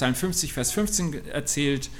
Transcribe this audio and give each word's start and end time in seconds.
Psalm 0.00 0.14
50, 0.14 0.54
Vers 0.54 0.72
15 0.72 1.26
erzählt, 1.26 1.90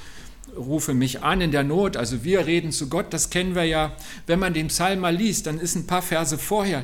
rufe 0.57 0.95
mich 0.95 1.21
an 1.21 1.39
in 1.39 1.51
der 1.51 1.63
Not, 1.63 1.97
also 1.97 2.23
wir 2.23 2.47
reden 2.47 2.71
zu 2.71 2.89
Gott, 2.89 3.13
das 3.13 3.29
kennen 3.29 3.53
wir 3.53 3.65
ja. 3.65 3.95
Wenn 4.25 4.39
man 4.39 4.55
den 4.55 4.69
Psalm 4.69 5.01
mal 5.01 5.15
liest, 5.15 5.45
dann 5.45 5.59
ist 5.59 5.75
ein 5.75 5.85
paar 5.85 6.01
Verse 6.01 6.35
vorher, 6.39 6.83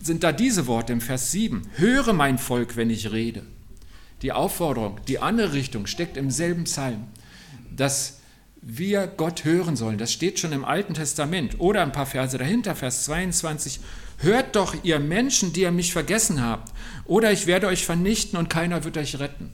sind 0.00 0.22
da 0.22 0.30
diese 0.30 0.68
Worte 0.68 0.92
im 0.92 1.00
Vers 1.00 1.32
7. 1.32 1.62
Höre 1.74 2.12
mein 2.12 2.38
Volk, 2.38 2.76
wenn 2.76 2.88
ich 2.88 3.10
rede. 3.10 3.42
Die 4.22 4.30
Aufforderung, 4.30 5.00
die 5.08 5.18
andere 5.18 5.54
Richtung 5.54 5.88
steckt 5.88 6.16
im 6.16 6.30
selben 6.30 6.64
Psalm, 6.64 7.08
dass 7.74 8.20
wir 8.62 9.08
Gott 9.08 9.44
hören 9.44 9.74
sollen. 9.74 9.98
Das 9.98 10.12
steht 10.12 10.38
schon 10.38 10.52
im 10.52 10.64
Alten 10.64 10.94
Testament. 10.94 11.58
Oder 11.58 11.82
ein 11.82 11.90
paar 11.90 12.06
Verse 12.06 12.38
dahinter, 12.38 12.76
Vers 12.76 13.06
22. 13.06 13.80
Hört 14.18 14.54
doch, 14.54 14.76
ihr 14.84 15.00
Menschen, 15.00 15.52
die 15.52 15.62
ihr 15.62 15.72
mich 15.72 15.92
vergessen 15.92 16.40
habt, 16.40 16.72
oder 17.06 17.32
ich 17.32 17.48
werde 17.48 17.66
euch 17.66 17.84
vernichten 17.84 18.38
und 18.38 18.48
keiner 18.48 18.84
wird 18.84 18.96
euch 18.96 19.18
retten. 19.18 19.50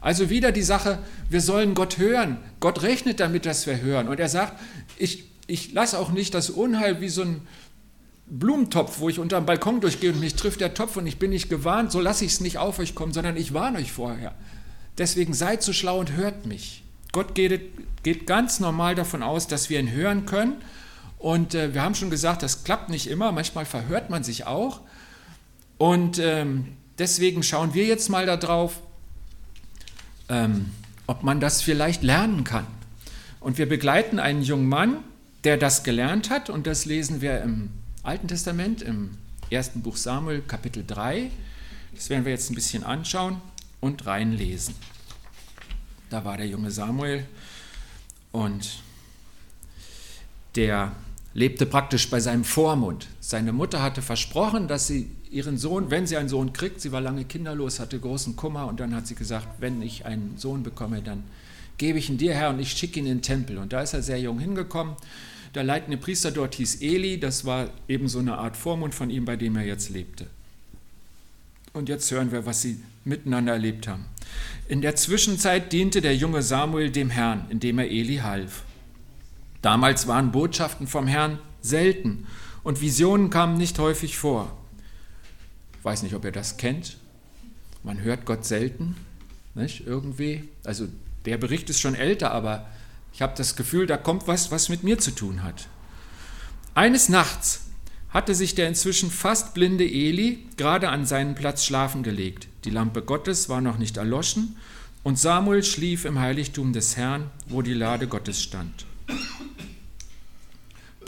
Also 0.00 0.30
wieder 0.30 0.52
die 0.52 0.62
Sache, 0.62 0.98
wir 1.28 1.40
sollen 1.40 1.74
Gott 1.74 1.98
hören. 1.98 2.38
Gott 2.58 2.82
rechnet 2.82 3.20
damit, 3.20 3.46
dass 3.46 3.66
wir 3.66 3.80
hören. 3.80 4.08
Und 4.08 4.18
er 4.18 4.28
sagt, 4.28 4.58
ich, 4.96 5.24
ich 5.46 5.72
lasse 5.72 5.98
auch 5.98 6.10
nicht 6.10 6.34
das 6.34 6.48
Unheil 6.48 7.00
wie 7.00 7.08
so 7.08 7.22
ein 7.22 7.46
Blumentopf, 8.26 9.00
wo 9.00 9.08
ich 9.08 9.18
unter 9.18 9.40
dem 9.40 9.46
Balkon 9.46 9.80
durchgehe 9.80 10.12
und 10.12 10.20
mich 10.20 10.36
trifft 10.36 10.60
der 10.60 10.72
Topf 10.72 10.96
und 10.96 11.06
ich 11.06 11.18
bin 11.18 11.30
nicht 11.30 11.50
gewarnt, 11.50 11.90
so 11.90 12.00
lasse 12.00 12.24
ich 12.24 12.32
es 12.32 12.40
nicht 12.40 12.58
auf 12.58 12.78
euch 12.78 12.94
kommen, 12.94 13.12
sondern 13.12 13.36
ich 13.36 13.52
warne 13.52 13.78
euch 13.78 13.90
vorher. 13.90 14.34
Deswegen 14.96 15.34
seid 15.34 15.62
so 15.62 15.72
schlau 15.72 15.98
und 15.98 16.12
hört 16.12 16.46
mich. 16.46 16.84
Gott 17.12 17.34
geht, 17.34 17.60
geht 18.04 18.26
ganz 18.26 18.60
normal 18.60 18.94
davon 18.94 19.22
aus, 19.22 19.48
dass 19.48 19.68
wir 19.68 19.80
ihn 19.80 19.90
hören 19.90 20.26
können. 20.26 20.54
Und 21.18 21.54
äh, 21.54 21.74
wir 21.74 21.82
haben 21.82 21.94
schon 21.94 22.10
gesagt, 22.10 22.42
das 22.42 22.64
klappt 22.64 22.88
nicht 22.88 23.08
immer, 23.08 23.32
manchmal 23.32 23.66
verhört 23.66 24.10
man 24.10 24.22
sich 24.22 24.46
auch. 24.46 24.80
Und 25.76 26.18
ähm, 26.18 26.68
deswegen 26.98 27.42
schauen 27.42 27.74
wir 27.74 27.84
jetzt 27.84 28.08
mal 28.08 28.26
darauf, 28.26 28.80
ähm, 30.30 30.70
ob 31.06 31.22
man 31.22 31.40
das 31.40 31.60
vielleicht 31.60 32.02
lernen 32.02 32.44
kann. 32.44 32.66
Und 33.40 33.58
wir 33.58 33.68
begleiten 33.68 34.18
einen 34.18 34.42
jungen 34.42 34.68
Mann, 34.68 34.98
der 35.44 35.56
das 35.56 35.82
gelernt 35.82 36.30
hat, 36.30 36.48
und 36.48 36.66
das 36.66 36.84
lesen 36.84 37.20
wir 37.20 37.42
im 37.42 37.70
Alten 38.02 38.28
Testament, 38.28 38.80
im 38.80 39.18
ersten 39.50 39.82
Buch 39.82 39.96
Samuel, 39.96 40.40
Kapitel 40.42 40.84
3. 40.86 41.30
Das 41.94 42.08
werden 42.08 42.24
wir 42.24 42.32
jetzt 42.32 42.50
ein 42.50 42.54
bisschen 42.54 42.84
anschauen 42.84 43.40
und 43.80 44.06
reinlesen. 44.06 44.74
Da 46.08 46.24
war 46.24 46.36
der 46.36 46.46
junge 46.46 46.70
Samuel 46.70 47.26
und 48.32 48.82
der 50.54 50.92
lebte 51.32 51.66
praktisch 51.66 52.10
bei 52.10 52.20
seinem 52.20 52.44
Vormund. 52.44 53.06
Seine 53.20 53.52
Mutter 53.52 53.82
hatte 53.82 54.02
versprochen, 54.02 54.68
dass 54.68 54.86
sie 54.86 55.10
ihren 55.30 55.58
Sohn, 55.58 55.90
wenn 55.90 56.06
sie 56.06 56.16
einen 56.16 56.28
Sohn 56.28 56.52
kriegt, 56.52 56.80
sie 56.80 56.92
war 56.92 57.00
lange 57.00 57.24
kinderlos, 57.24 57.78
hatte 57.78 57.98
großen 57.98 58.36
Kummer 58.36 58.66
und 58.66 58.80
dann 58.80 58.94
hat 58.94 59.06
sie 59.06 59.14
gesagt, 59.14 59.46
wenn 59.60 59.80
ich 59.80 60.04
einen 60.06 60.34
Sohn 60.36 60.62
bekomme, 60.62 61.02
dann 61.02 61.22
gebe 61.78 61.98
ich 61.98 62.10
ihn 62.10 62.18
dir 62.18 62.34
her 62.34 62.50
und 62.50 62.58
ich 62.58 62.72
schicke 62.72 62.98
ihn 62.98 63.06
in 63.06 63.18
den 63.18 63.22
Tempel. 63.22 63.58
Und 63.58 63.72
da 63.72 63.80
ist 63.80 63.94
er 63.94 64.02
sehr 64.02 64.20
jung 64.20 64.38
hingekommen. 64.38 64.96
Der 65.54 65.64
leitende 65.64 65.96
Priester 65.96 66.30
dort 66.30 66.54
hieß 66.56 66.82
Eli, 66.82 67.18
das 67.18 67.44
war 67.44 67.70
eben 67.88 68.08
so 68.08 68.18
eine 68.18 68.38
Art 68.38 68.56
Vormund 68.56 68.94
von 68.94 69.10
ihm, 69.10 69.24
bei 69.24 69.36
dem 69.36 69.56
er 69.56 69.64
jetzt 69.64 69.90
lebte. 69.90 70.26
Und 71.72 71.88
jetzt 71.88 72.10
hören 72.10 72.32
wir, 72.32 72.44
was 72.46 72.62
sie 72.62 72.80
miteinander 73.04 73.52
erlebt 73.52 73.88
haben. 73.88 74.04
In 74.68 74.82
der 74.82 74.96
Zwischenzeit 74.96 75.72
diente 75.72 76.00
der 76.00 76.16
junge 76.16 76.42
Samuel 76.42 76.90
dem 76.90 77.10
Herrn, 77.10 77.46
indem 77.48 77.78
er 77.78 77.90
Eli 77.90 78.16
half. 78.16 78.64
Damals 79.62 80.06
waren 80.06 80.32
Botschaften 80.32 80.86
vom 80.86 81.06
Herrn 81.06 81.38
selten 81.60 82.26
und 82.62 82.80
Visionen 82.80 83.30
kamen 83.30 83.56
nicht 83.56 83.78
häufig 83.78 84.16
vor. 84.16 84.56
Ich 85.78 85.84
weiß 85.84 86.02
nicht, 86.02 86.14
ob 86.14 86.24
ihr 86.24 86.32
das 86.32 86.56
kennt. 86.56 86.96
Man 87.82 88.00
hört 88.00 88.26
Gott 88.26 88.44
selten, 88.44 88.96
nicht? 89.54 89.86
Irgendwie. 89.86 90.48
Also 90.64 90.88
der 91.24 91.38
Bericht 91.38 91.70
ist 91.70 91.80
schon 91.80 91.94
älter, 91.94 92.32
aber 92.32 92.66
ich 93.12 93.22
habe 93.22 93.34
das 93.36 93.56
Gefühl, 93.56 93.86
da 93.86 93.96
kommt 93.96 94.26
was, 94.28 94.50
was 94.50 94.68
mit 94.68 94.82
mir 94.84 94.98
zu 94.98 95.10
tun 95.10 95.42
hat. 95.42 95.68
Eines 96.74 97.08
Nachts 97.08 97.66
hatte 98.10 98.34
sich 98.34 98.54
der 98.54 98.68
inzwischen 98.68 99.10
fast 99.10 99.54
blinde 99.54 99.84
Eli 99.84 100.46
gerade 100.56 100.88
an 100.88 101.06
seinen 101.06 101.34
Platz 101.34 101.64
schlafen 101.64 102.02
gelegt. 102.02 102.48
Die 102.64 102.70
Lampe 102.70 103.02
Gottes 103.02 103.48
war 103.48 103.60
noch 103.60 103.78
nicht 103.78 103.96
erloschen 103.96 104.56
und 105.02 105.18
Samuel 105.18 105.62
schlief 105.62 106.04
im 106.04 106.18
Heiligtum 106.18 106.72
des 106.72 106.96
Herrn, 106.96 107.30
wo 107.48 107.62
die 107.62 107.74
Lade 107.74 108.06
Gottes 108.06 108.42
stand. 108.42 108.86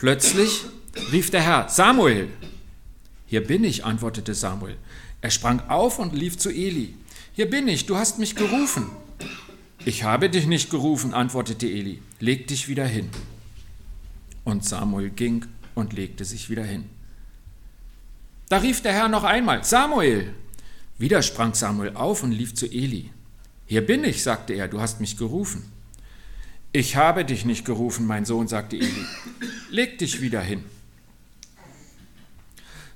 Plötzlich 0.03 0.65
rief 1.13 1.31
der 1.31 1.43
Herr, 1.43 1.69
Samuel, 1.69 2.29
hier 3.25 3.47
bin 3.47 3.63
ich, 3.63 3.85
antwortete 3.85 4.35
Samuel. 4.35 4.77
Er 5.21 5.31
sprang 5.31 5.61
auf 5.69 6.01
und 6.01 6.13
lief 6.13 6.37
zu 6.37 6.51
Eli. 6.51 6.97
Hier 7.35 7.49
bin 7.49 7.69
ich, 7.69 7.87
du 7.87 7.95
hast 7.95 8.19
mich 8.19 8.35
gerufen. 8.35 8.91
Ich 9.85 10.03
habe 10.03 10.29
dich 10.29 10.49
nicht 10.49 10.71
gerufen, 10.71 11.15
antwortete 11.15 11.69
Eli. 11.69 12.03
Leg 12.19 12.49
dich 12.49 12.67
wieder 12.67 12.85
hin. 12.85 13.11
Und 14.43 14.65
Samuel 14.65 15.11
ging 15.11 15.45
und 15.77 15.93
legte 15.93 16.25
sich 16.25 16.51
wieder 16.51 16.65
hin. 16.65 16.87
Da 18.49 18.57
rief 18.57 18.83
der 18.83 18.95
Herr 18.95 19.09
noch 19.09 19.23
einmal, 19.23 19.63
Samuel. 19.63 20.35
Wieder 20.99 21.23
sprang 21.23 21.55
Samuel 21.55 21.95
auf 21.95 22.25
und 22.25 22.33
lief 22.33 22.57
zu 22.57 22.67
Eli. 22.67 23.11
Hier 23.67 23.87
bin 23.87 24.03
ich, 24.03 24.25
sagte 24.25 24.55
er, 24.55 24.67
du 24.67 24.81
hast 24.81 25.01
mich 25.01 25.17
gerufen. 25.17 25.71
Ich 26.73 26.97
habe 26.97 27.25
dich 27.27 27.45
nicht 27.45 27.67
gerufen, 27.67 28.07
mein 28.07 28.25
Sohn, 28.25 28.49
sagte 28.49 28.77
Eli. 28.77 29.05
Leg 29.71 29.99
dich 29.99 30.23
wieder 30.23 30.41
hin. 30.41 30.65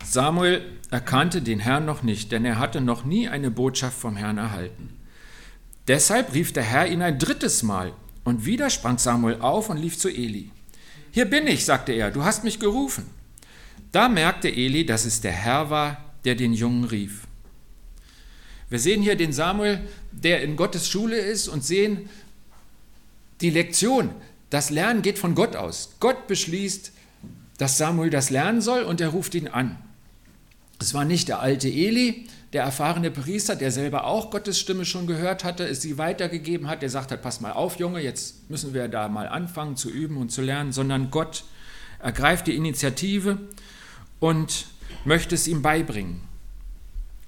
Samuel 0.02 0.62
erkannte 0.90 1.42
den 1.42 1.60
Herrn 1.60 1.84
noch 1.84 2.02
nicht, 2.02 2.32
denn 2.32 2.44
er 2.46 2.58
hatte 2.58 2.80
noch 2.80 3.04
nie 3.04 3.28
eine 3.28 3.50
Botschaft 3.50 3.98
vom 3.98 4.16
Herrn 4.16 4.38
erhalten. 4.38 4.94
Deshalb 5.88 6.32
rief 6.32 6.52
der 6.52 6.62
Herr 6.62 6.86
ihn 6.86 7.02
ein 7.02 7.18
drittes 7.18 7.62
Mal, 7.62 7.92
und 8.24 8.46
wieder 8.46 8.70
sprang 8.70 8.98
Samuel 8.98 9.40
auf 9.40 9.68
und 9.68 9.76
lief 9.76 9.98
zu 9.98 10.08
Eli. 10.08 10.50
Hier 11.12 11.26
bin 11.26 11.46
ich, 11.46 11.64
sagte 11.64 11.92
er, 11.92 12.10
du 12.10 12.24
hast 12.24 12.44
mich 12.44 12.58
gerufen. 12.58 13.06
Da 13.92 14.08
merkte 14.08 14.48
Eli, 14.48 14.86
dass 14.86 15.04
es 15.04 15.20
der 15.20 15.32
Herr 15.32 15.70
war, 15.70 16.14
der 16.24 16.34
den 16.34 16.54
Jungen 16.54 16.84
rief. 16.84 17.26
Wir 18.68 18.78
sehen 18.80 19.02
hier 19.02 19.16
den 19.16 19.32
Samuel, 19.32 19.80
der 20.10 20.42
in 20.42 20.56
Gottes 20.56 20.88
Schule 20.88 21.18
ist 21.18 21.46
und 21.46 21.64
sehen 21.64 22.08
die 23.40 23.50
Lektion. 23.50 24.10
Das 24.50 24.70
Lernen 24.70 25.02
geht 25.02 25.18
von 25.18 25.34
Gott 25.34 25.56
aus. 25.56 25.96
Gott 26.00 26.26
beschließt, 26.26 26.92
dass 27.58 27.78
Samuel 27.78 28.10
das 28.10 28.30
lernen 28.30 28.60
soll 28.60 28.82
und 28.82 29.00
er 29.00 29.08
ruft 29.08 29.34
ihn 29.34 29.48
an. 29.48 29.78
Es 30.78 30.92
war 30.92 31.04
nicht 31.04 31.28
der 31.28 31.40
alte 31.40 31.68
Eli, 31.68 32.28
der 32.52 32.62
erfahrene 32.62 33.10
Priester, 33.10 33.56
der 33.56 33.70
selber 33.70 34.04
auch 34.04 34.30
Gottes 34.30 34.58
Stimme 34.58 34.84
schon 34.84 35.06
gehört 35.06 35.42
hatte, 35.42 35.64
es 35.66 35.82
sie 35.82 35.98
weitergegeben 35.98 36.68
hat, 36.68 36.82
der 36.82 36.90
sagt 36.90 37.10
hat, 37.10 37.22
pass 37.22 37.40
mal 37.40 37.52
auf, 37.52 37.78
Junge, 37.78 38.00
jetzt 38.00 38.48
müssen 38.50 38.74
wir 38.74 38.88
da 38.88 39.08
mal 39.08 39.28
anfangen 39.28 39.76
zu 39.76 39.90
üben 39.90 40.16
und 40.16 40.30
zu 40.30 40.42
lernen, 40.42 40.72
sondern 40.72 41.10
Gott 41.10 41.44
ergreift 41.98 42.46
die 42.46 42.56
Initiative 42.56 43.38
und 44.20 44.66
möchte 45.04 45.34
es 45.34 45.48
ihm 45.48 45.62
beibringen. 45.62 46.22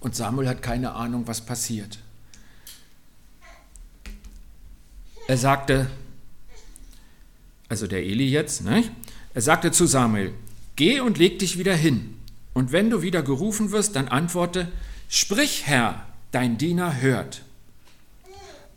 Und 0.00 0.14
Samuel 0.14 0.48
hat 0.48 0.62
keine 0.62 0.92
Ahnung, 0.92 1.26
was 1.26 1.40
passiert. 1.40 1.98
Er 5.28 5.36
sagte, 5.36 5.90
also 7.68 7.86
der 7.86 8.02
Eli 8.02 8.30
jetzt, 8.30 8.64
ne? 8.64 8.82
er 9.34 9.42
sagte 9.42 9.70
zu 9.70 9.84
Samuel, 9.84 10.32
geh 10.74 11.00
und 11.00 11.18
leg 11.18 11.38
dich 11.38 11.58
wieder 11.58 11.74
hin. 11.74 12.16
Und 12.54 12.72
wenn 12.72 12.88
du 12.88 13.02
wieder 13.02 13.22
gerufen 13.22 13.70
wirst, 13.70 13.94
dann 13.94 14.08
antworte, 14.08 14.72
sprich 15.06 15.66
Herr, 15.66 16.06
dein 16.30 16.56
Diener 16.56 17.02
hört. 17.02 17.42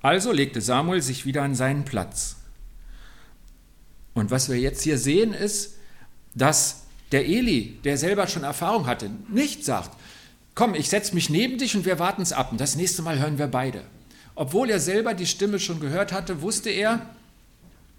Also 0.02 0.34
legte 0.34 0.60
Samuel 0.60 1.02
sich 1.02 1.26
wieder 1.26 1.44
an 1.44 1.56
seinen 1.56 1.86
Platz. 1.86 2.36
Und 4.14 4.30
was 4.30 4.50
wir 4.50 4.60
jetzt 4.60 4.82
hier 4.82 4.98
sehen, 4.98 5.34
ist, 5.34 5.78
dass 6.36 6.84
der 7.14 7.28
Eli, 7.28 7.80
der 7.86 7.98
selber 7.98 8.28
schon 8.28 8.44
Erfahrung 8.44 8.88
hatte, 8.88 9.10
nicht 9.30 9.64
sagt, 9.64 9.92
komm, 10.54 10.76
ich 10.76 10.90
setze 10.90 11.16
mich 11.16 11.30
neben 11.30 11.58
dich 11.58 11.78
und 11.78 11.86
wir 11.86 11.98
warten 11.98 12.22
es 12.22 12.34
ab 12.34 12.52
und 12.52 12.60
das 12.60 12.76
nächste 12.76 13.04
Mal 13.04 13.20
hören 13.20 13.38
wir 13.38 13.48
beide. 13.48 13.84
Obwohl 14.36 14.70
er 14.70 14.80
selber 14.80 15.14
die 15.14 15.28
Stimme 15.28 15.60
schon 15.60 15.80
gehört 15.80 16.12
hatte, 16.12 16.42
wusste 16.42 16.70
er, 16.70 17.10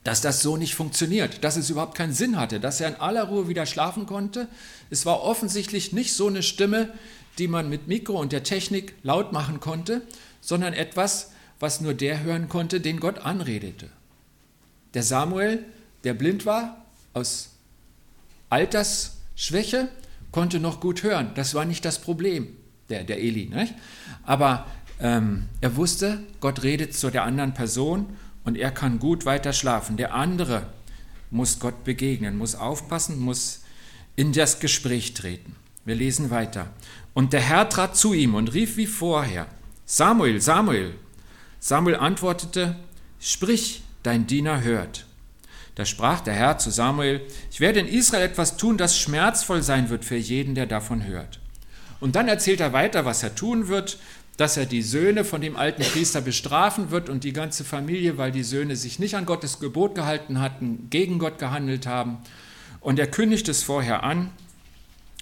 dass 0.05 0.20
das 0.20 0.43
so 0.43 0.56
nicht 0.56 0.75
funktioniert, 0.75 1.44
dass 1.44 1.56
es 1.56 1.70
überhaupt 1.70 1.96
keinen 1.96 2.12
Sinn 2.12 2.37
hatte, 2.37 2.58
dass 2.58 2.81
er 2.81 2.88
in 2.88 2.96
aller 2.96 3.25
Ruhe 3.25 3.49
wieder 3.49 3.67
schlafen 3.67 4.06
konnte. 4.06 4.49
Es 4.90 5.06
war 5.06 5.23
offensichtlich 5.23 5.93
nicht 5.93 6.12
so 6.12 6.26
eine 6.26 6.43
Stimme, 6.43 6.93
die 7.38 7.49
man 7.49 7.69
mit 7.69 7.87
Mikro 7.87 8.19
und 8.19 8.32
der 8.32 8.43
Technik 8.43 8.94
laut 9.02 9.32
machen 9.32 9.61
konnte, 9.61 10.02
sondern 10.40 10.75
etwas, 10.75 11.31
was 11.61 11.81
nur 11.81 11.94
der 11.94 12.23
hören 12.23 12.49
konnte, 12.49 12.81
den 12.81 12.99
Gott 12.99 13.19
anredete. 13.20 13.88
Der 14.94 15.02
Samuel, 15.02 15.64
der 16.05 16.14
blind 16.14 16.44
war, 16.44 16.85
aus 17.14 17.50
Altersschwäche, 18.50 19.88
konnte 20.32 20.58
noch 20.58 20.81
gut 20.81 21.02
hören. 21.02 21.31
Das 21.37 21.55
war 21.55 21.64
nicht 21.64 21.85
das 21.85 22.00
Problem, 22.00 22.49
der, 22.88 23.05
der 23.05 23.20
Eli. 23.20 23.46
Nicht? 23.46 23.75
Aber 24.25 24.67
ähm, 25.02 25.49
er 25.60 25.76
wusste, 25.76 26.20
Gott 26.40 26.62
redet 26.62 26.94
zu 26.94 27.10
der 27.10 27.25
anderen 27.25 27.54
Person 27.54 28.06
und 28.44 28.56
er 28.56 28.70
kann 28.70 28.99
gut 28.99 29.26
weiter 29.26 29.52
schlafen. 29.52 29.96
Der 29.96 30.14
andere 30.14 30.66
muss 31.31 31.58
Gott 31.58 31.84
begegnen, 31.84 32.38
muss 32.38 32.54
aufpassen, 32.54 33.19
muss 33.19 33.62
in 34.16 34.32
das 34.32 34.60
Gespräch 34.60 35.14
treten. 35.14 35.56
Wir 35.84 35.96
lesen 35.96 36.31
weiter. 36.31 36.70
Und 37.14 37.32
der 37.32 37.40
Herr 37.40 37.69
trat 37.69 37.96
zu 37.96 38.14
ihm 38.14 38.34
und 38.34 38.54
rief 38.54 38.76
wie 38.76 38.87
vorher, 38.87 39.46
Samuel, 39.84 40.40
Samuel. 40.40 40.94
Samuel 41.58 41.96
antwortete, 41.96 42.76
Sprich, 43.19 43.82
dein 44.02 44.26
Diener 44.26 44.62
hört. 44.62 45.06
Da 45.75 45.84
sprach 45.84 46.20
der 46.20 46.34
Herr 46.34 46.58
zu 46.58 46.70
Samuel, 46.70 47.22
ich 47.50 47.60
werde 47.60 47.81
in 47.81 47.88
Israel 47.88 48.25
etwas 48.25 48.56
tun, 48.56 48.76
das 48.76 48.99
schmerzvoll 48.99 49.62
sein 49.62 49.88
wird 49.88 50.04
für 50.04 50.16
jeden, 50.16 50.54
der 50.54 50.66
davon 50.66 51.04
hört. 51.04 51.40
Und 52.00 52.16
dann 52.16 52.28
erzählt 52.28 52.60
er 52.60 52.72
weiter, 52.72 53.04
was 53.04 53.22
er 53.22 53.34
tun 53.34 53.69
wird, 53.69 53.99
dass 54.43 54.56
er 54.56 54.67
die 54.67 54.83
Söhne 54.83 55.25
von 55.25 55.41
dem 55.41 55.55
alten 55.55 55.85
Priester 55.85 56.21
bestrafen 56.21 56.91
wird 56.91 57.09
und 57.09 57.23
die 57.23 57.33
ganze 57.33 57.62
Familie, 57.62 58.19
weil 58.19 58.33
die 58.33 58.43
Söhne 58.43 58.75
sich 58.75 58.99
nicht 58.99 59.15
an 59.15 59.25
Gottes 59.25 59.61
Gebot 59.61 59.94
gehalten 59.94 60.41
hatten, 60.41 60.89
gegen 60.91 61.21
Gott 61.21 61.39
gehandelt 61.39 61.87
haben. 61.87 62.19
Und 62.81 62.99
er 62.99 63.06
kündigt 63.06 63.49
es 63.49 63.62
vorher 63.62 64.03
an. 64.03 64.33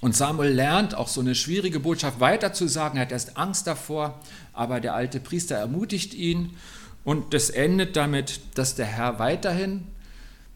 Und 0.00 0.16
Samuel 0.16 0.52
lernt 0.52 0.94
auch 0.94 1.06
so 1.06 1.20
eine 1.20 1.34
schwierige 1.34 1.80
Botschaft 1.80 2.18
weiterzusagen. 2.18 2.96
Er 2.96 3.02
hat 3.02 3.12
erst 3.12 3.36
Angst 3.36 3.66
davor, 3.66 4.18
aber 4.54 4.80
der 4.80 4.94
alte 4.94 5.20
Priester 5.20 5.56
ermutigt 5.56 6.14
ihn. 6.14 6.56
Und 7.04 7.34
das 7.34 7.50
endet 7.50 7.96
damit, 7.96 8.40
dass 8.54 8.74
der 8.74 8.86
Herr 8.86 9.18
weiterhin 9.18 9.86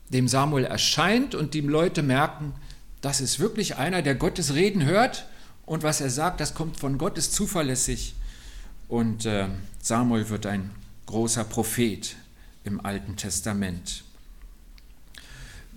dem 0.09 0.27
Samuel 0.27 0.65
erscheint 0.65 1.35
und 1.35 1.53
die 1.53 1.61
Leute 1.61 2.03
merken, 2.03 2.55
das 3.03 3.21
ist 3.21 3.41
wirklich 3.41 3.77
einer, 3.77 4.01
der 4.01 4.15
Gottes 4.15 4.55
Reden 4.55 4.87
hört 4.87 5.27
und 5.67 5.83
was 5.83 6.01
er 6.01 6.09
sagt, 6.09 6.41
das 6.41 6.55
kommt 6.55 6.81
von 6.81 6.97
Gott, 6.97 7.19
ist 7.19 7.35
zuverlässig. 7.35 8.15
Und 8.89 9.27
äh, 9.27 9.49
Samuel 9.81 10.29
wird 10.29 10.47
ein 10.47 10.71
großer 11.07 11.45
Prophet 11.45 12.17
im 12.65 12.85
Alten 12.85 13.17
Testament. 13.17 14.05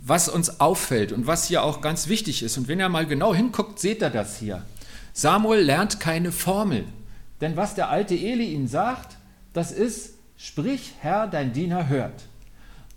Was 0.03 0.29
uns 0.29 0.61
auffällt 0.61 1.11
und 1.11 1.27
was 1.27 1.47
hier 1.47 1.63
auch 1.63 1.81
ganz 1.81 2.07
wichtig 2.07 2.43
ist, 2.43 2.57
und 2.57 2.67
wenn 2.67 2.79
ihr 2.79 2.89
mal 2.89 3.05
genau 3.05 3.35
hinguckt, 3.35 3.79
seht 3.79 4.01
ihr 4.01 4.09
das 4.09 4.37
hier. 4.37 4.65
Samuel 5.13 5.61
lernt 5.61 5.99
keine 5.99 6.31
Formel, 6.31 6.85
denn 7.41 7.57
was 7.57 7.75
der 7.75 7.89
alte 7.89 8.15
Eli 8.15 8.53
ihm 8.53 8.67
sagt, 8.67 9.17
das 9.53 9.71
ist, 9.71 10.13
sprich 10.37 10.93
Herr, 10.99 11.27
dein 11.27 11.53
Diener 11.53 11.89
hört. 11.89 12.23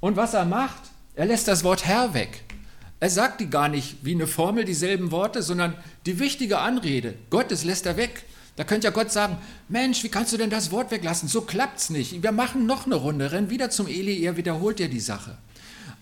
Und 0.00 0.16
was 0.16 0.34
er 0.34 0.44
macht, 0.44 0.82
er 1.14 1.26
lässt 1.26 1.48
das 1.48 1.64
Wort 1.64 1.86
Herr 1.86 2.14
weg. 2.14 2.44
Er 3.00 3.10
sagt 3.10 3.40
die 3.40 3.48
gar 3.48 3.68
nicht 3.68 4.04
wie 4.04 4.14
eine 4.14 4.26
Formel 4.26 4.64
dieselben 4.64 5.10
Worte, 5.10 5.42
sondern 5.42 5.74
die 6.04 6.18
wichtige 6.18 6.58
Anrede 6.58 7.14
Gottes 7.30 7.64
lässt 7.64 7.86
er 7.86 7.96
weg. 7.96 8.24
Da 8.56 8.64
könnte 8.64 8.86
ja 8.86 8.90
Gott 8.90 9.10
sagen, 9.10 9.38
Mensch, 9.68 10.02
wie 10.04 10.08
kannst 10.08 10.32
du 10.32 10.36
denn 10.36 10.50
das 10.50 10.70
Wort 10.70 10.90
weglassen? 10.90 11.28
So 11.28 11.42
klappt's 11.42 11.90
nicht. 11.90 12.22
Wir 12.22 12.32
machen 12.32 12.66
noch 12.66 12.86
eine 12.86 12.96
Runde, 12.96 13.32
renn 13.32 13.50
wieder 13.50 13.70
zum 13.70 13.86
Eli, 13.86 14.22
er 14.22 14.36
wiederholt 14.36 14.78
dir 14.78 14.88
die 14.88 15.00
Sache. 15.00 15.38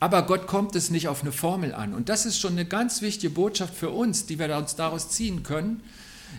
Aber 0.01 0.23
Gott 0.23 0.47
kommt 0.47 0.77
es 0.77 0.91
nicht 0.91 1.09
auf 1.09 1.23
eine 1.23 1.33
Formel 1.33 1.75
an. 1.75 1.93
Und 1.95 2.09
das 2.09 2.25
ist 2.25 2.39
schon 2.39 2.53
eine 2.53 2.65
ganz 2.65 3.03
wichtige 3.03 3.31
Botschaft 3.31 3.75
für 3.75 3.91
uns, 3.91 4.27
die 4.27 4.39
wir 4.39 4.57
uns 4.57 4.77
daraus 4.77 5.11
ziehen 5.11 5.43
können. 5.43 5.83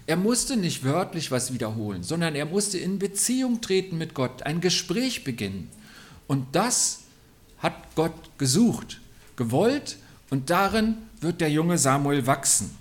Er 0.08 0.18
musste 0.18 0.56
nicht 0.56 0.84
wörtlich 0.84 1.32
was 1.32 1.54
wiederholen, 1.54 2.04
sondern 2.04 2.36
er 2.36 2.46
musste 2.46 2.78
in 2.78 3.00
Beziehung 3.00 3.62
treten 3.62 3.98
mit 3.98 4.14
Gott, 4.14 4.44
ein 4.44 4.62
Gespräch 4.62 5.24
beginnen. 5.24 5.70
Und 6.28 6.46
das 6.54 7.02
hat 7.58 7.74
Gott 7.96 8.14
gesucht, 8.38 9.02
gewollt 9.36 9.98
und 10.30 10.50
darin 10.50 10.98
wird 11.22 11.42
der 11.42 11.50
junge 11.50 11.78
Samuel 11.78 12.28
wachsen. 12.28 12.76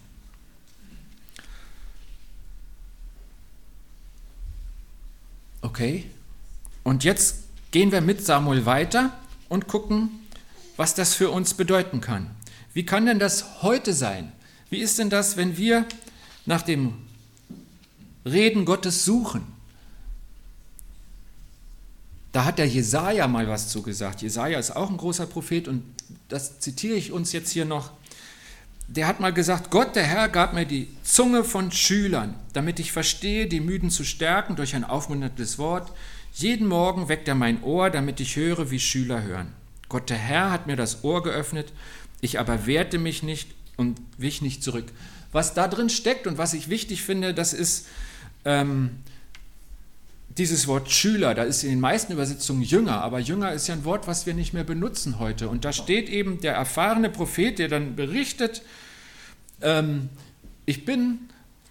Okay, 5.60 6.04
und 6.84 7.04
jetzt 7.04 7.44
gehen 7.70 7.92
wir 7.92 8.00
mit 8.00 8.24
Samuel 8.24 8.64
weiter 8.64 9.12
und 9.48 9.66
gucken, 9.66 10.10
was 10.76 10.94
das 10.94 11.14
für 11.14 11.30
uns 11.30 11.54
bedeuten 11.54 12.00
kann. 12.00 12.30
Wie 12.72 12.86
kann 12.86 13.06
denn 13.06 13.18
das 13.18 13.62
heute 13.62 13.92
sein? 13.92 14.32
Wie 14.70 14.78
ist 14.78 14.98
denn 14.98 15.10
das, 15.10 15.36
wenn 15.36 15.56
wir 15.56 15.84
nach 16.46 16.62
dem 16.62 16.94
Reden 18.24 18.64
Gottes 18.64 19.04
suchen? 19.04 19.44
Da 22.32 22.44
hat 22.44 22.58
der 22.58 22.68
Jesaja 22.68 23.26
mal 23.26 23.48
was 23.48 23.68
zugesagt. 23.68 24.22
Jesaja 24.22 24.58
ist 24.58 24.76
auch 24.76 24.90
ein 24.90 24.96
großer 24.96 25.26
Prophet 25.26 25.66
und 25.66 25.82
das 26.28 26.60
zitiere 26.60 26.96
ich 26.96 27.10
uns 27.10 27.32
jetzt 27.32 27.50
hier 27.50 27.64
noch. 27.64 27.90
Der 28.88 29.06
hat 29.06 29.20
mal 29.20 29.32
gesagt: 29.32 29.70
Gott, 29.70 29.94
der 29.94 30.04
Herr, 30.04 30.28
gab 30.28 30.54
mir 30.54 30.64
die 30.64 30.88
Zunge 31.02 31.44
von 31.44 31.70
Schülern, 31.70 32.34
damit 32.54 32.80
ich 32.80 32.90
verstehe, 32.90 33.46
die 33.46 33.60
Müden 33.60 33.90
zu 33.90 34.02
stärken 34.02 34.56
durch 34.56 34.74
ein 34.74 34.84
aufmunterndes 34.84 35.58
Wort. 35.58 35.92
Jeden 36.32 36.66
Morgen 36.66 37.08
weckt 37.08 37.28
er 37.28 37.34
mein 37.34 37.62
Ohr, 37.62 37.90
damit 37.90 38.18
ich 38.20 38.36
höre, 38.36 38.70
wie 38.70 38.80
Schüler 38.80 39.22
hören. 39.22 39.52
Gott, 39.88 40.08
der 40.08 40.16
Herr, 40.16 40.50
hat 40.50 40.66
mir 40.66 40.76
das 40.76 41.04
Ohr 41.04 41.22
geöffnet, 41.22 41.72
ich 42.20 42.38
aber 42.38 42.66
wehrte 42.66 42.98
mich 42.98 43.22
nicht 43.22 43.50
und 43.76 44.00
wich 44.16 44.40
nicht 44.40 44.62
zurück. 44.62 44.86
Was 45.32 45.52
da 45.52 45.68
drin 45.68 45.90
steckt 45.90 46.26
und 46.26 46.38
was 46.38 46.54
ich 46.54 46.70
wichtig 46.70 47.02
finde, 47.02 47.34
das 47.34 47.52
ist, 47.52 47.86
ähm, 48.44 48.90
dieses 50.38 50.68
Wort 50.68 50.90
Schüler, 50.90 51.34
da 51.34 51.42
ist 51.42 51.64
in 51.64 51.70
den 51.70 51.80
meisten 51.80 52.12
Übersetzungen 52.12 52.62
Jünger, 52.62 53.02
aber 53.02 53.18
Jünger 53.18 53.52
ist 53.52 53.66
ja 53.66 53.74
ein 53.74 53.84
Wort, 53.84 54.06
was 54.06 54.24
wir 54.24 54.34
nicht 54.34 54.54
mehr 54.54 54.64
benutzen 54.64 55.18
heute. 55.18 55.48
Und 55.48 55.64
da 55.64 55.72
steht 55.72 56.08
eben 56.08 56.40
der 56.40 56.54
erfahrene 56.54 57.10
Prophet, 57.10 57.58
der 57.58 57.68
dann 57.68 57.96
berichtet, 57.96 58.62
ähm, 59.60 60.08
ich 60.64 60.84
bin 60.84 61.18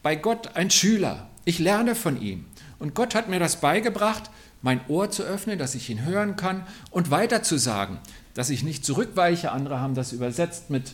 bei 0.04 0.16
Gott 0.16 0.56
ein 0.56 0.70
Schüler, 0.70 1.30
ich 1.46 1.60
lerne 1.60 1.96
von 1.96 2.22
ihm. 2.22 2.46
Und 2.80 2.94
Gott 2.94 3.16
hat 3.16 3.30
mir 3.30 3.40
das 3.40 3.62
beigebracht, 3.62 4.30
mein 4.62 4.82
Ohr 4.90 5.10
zu 5.10 5.24
öffnen, 5.24 5.58
dass 5.58 5.74
ich 5.74 5.90
ihn 5.90 6.04
hören 6.04 6.36
kann 6.36 6.68
und 6.92 7.10
weiter 7.10 7.44
zu 7.44 7.58
sagen, 7.58 8.00
dass 8.34 8.50
ich 8.50 8.64
nicht 8.64 8.84
zurückweiche. 8.84 9.52
Andere 9.52 9.80
haben 9.80 9.96
das 9.96 10.12
übersetzt 10.12 10.70
mit, 10.70 10.94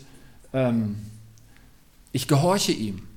ähm, 0.53 0.97
ich 2.11 2.27
gehorche 2.27 2.71
ihm. 2.71 3.07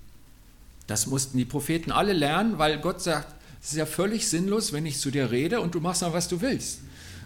Das 0.87 1.07
mussten 1.07 1.37
die 1.37 1.45
Propheten 1.45 1.93
alle 1.93 2.13
lernen, 2.13 2.59
weil 2.59 2.79
Gott 2.79 3.03
sagt, 3.03 3.36
es 3.67 3.73
ist 3.73 3.79
ja 3.79 3.87
völlig 3.87 4.29
sinnlos, 4.29 4.73
wenn 4.73 4.87
ich 4.87 5.01
zu 5.01 5.11
dir 5.11 5.33
rede 5.33 5.61
und 5.61 5.75
du 5.75 5.81
machst 5.81 6.01
dann, 6.01 6.13
was 6.13 6.29
du 6.29 6.41
willst. 6.41 6.79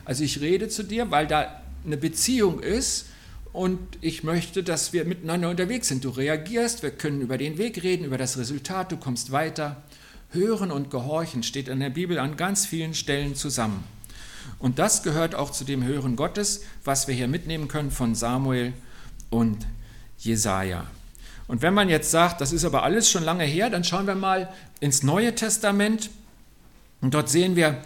Also 0.06 0.24
ich 0.24 0.40
rede 0.40 0.70
zu 0.70 0.82
dir, 0.82 1.10
weil 1.10 1.26
da 1.26 1.60
eine 1.84 1.98
Beziehung 1.98 2.60
ist 2.60 3.08
und 3.52 3.78
ich 4.00 4.24
möchte, 4.24 4.62
dass 4.62 4.94
wir 4.94 5.04
miteinander 5.04 5.50
unterwegs 5.50 5.88
sind. 5.88 6.02
Du 6.02 6.08
reagierst, 6.08 6.82
wir 6.82 6.92
können 6.92 7.20
über 7.20 7.36
den 7.36 7.58
Weg 7.58 7.82
reden, 7.82 8.06
über 8.06 8.16
das 8.16 8.38
Resultat, 8.38 8.90
du 8.90 8.96
kommst 8.96 9.32
weiter. 9.32 9.82
Hören 10.30 10.70
und 10.70 10.90
Gehorchen 10.90 11.42
steht 11.42 11.68
in 11.68 11.78
der 11.78 11.90
Bibel 11.90 12.18
an 12.18 12.38
ganz 12.38 12.64
vielen 12.64 12.94
Stellen 12.94 13.34
zusammen. 13.34 13.84
Und 14.58 14.78
das 14.78 15.02
gehört 15.02 15.34
auch 15.34 15.50
zu 15.50 15.64
dem 15.64 15.84
Hören 15.84 16.16
Gottes, 16.16 16.62
was 16.84 17.06
wir 17.06 17.14
hier 17.14 17.28
mitnehmen 17.28 17.68
können 17.68 17.90
von 17.90 18.14
Samuel 18.14 18.72
und 19.28 19.66
Jesaja. 20.16 20.86
Und 21.48 21.60
wenn 21.60 21.74
man 21.74 21.90
jetzt 21.90 22.10
sagt, 22.10 22.40
das 22.40 22.54
ist 22.54 22.64
aber 22.64 22.82
alles 22.82 23.10
schon 23.10 23.24
lange 23.24 23.44
her, 23.44 23.68
dann 23.68 23.84
schauen 23.84 24.06
wir 24.06 24.14
mal 24.14 24.48
ins 24.80 25.02
Neue 25.02 25.34
Testament. 25.34 26.08
Und 27.00 27.14
dort 27.14 27.28
sehen 27.28 27.56
wir, 27.56 27.80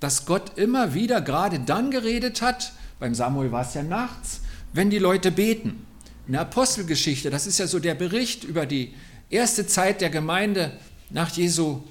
dass 0.00 0.26
Gott 0.26 0.58
immer 0.58 0.94
wieder 0.94 1.20
gerade 1.20 1.60
dann 1.60 1.90
geredet 1.90 2.42
hat, 2.42 2.72
beim 3.00 3.14
Samuel 3.14 3.52
war 3.52 3.62
es 3.62 3.74
ja 3.74 3.82
nachts, 3.82 4.40
wenn 4.72 4.90
die 4.90 4.98
Leute 4.98 5.30
beten. 5.30 5.86
In 6.26 6.32
der 6.32 6.42
Apostelgeschichte, 6.42 7.30
das 7.30 7.46
ist 7.46 7.58
ja 7.58 7.66
so 7.66 7.78
der 7.78 7.94
Bericht 7.94 8.44
über 8.44 8.66
die 8.66 8.94
erste 9.30 9.66
Zeit 9.66 10.00
der 10.00 10.10
Gemeinde 10.10 10.72
nach 11.10 11.30
Jesu 11.30 11.82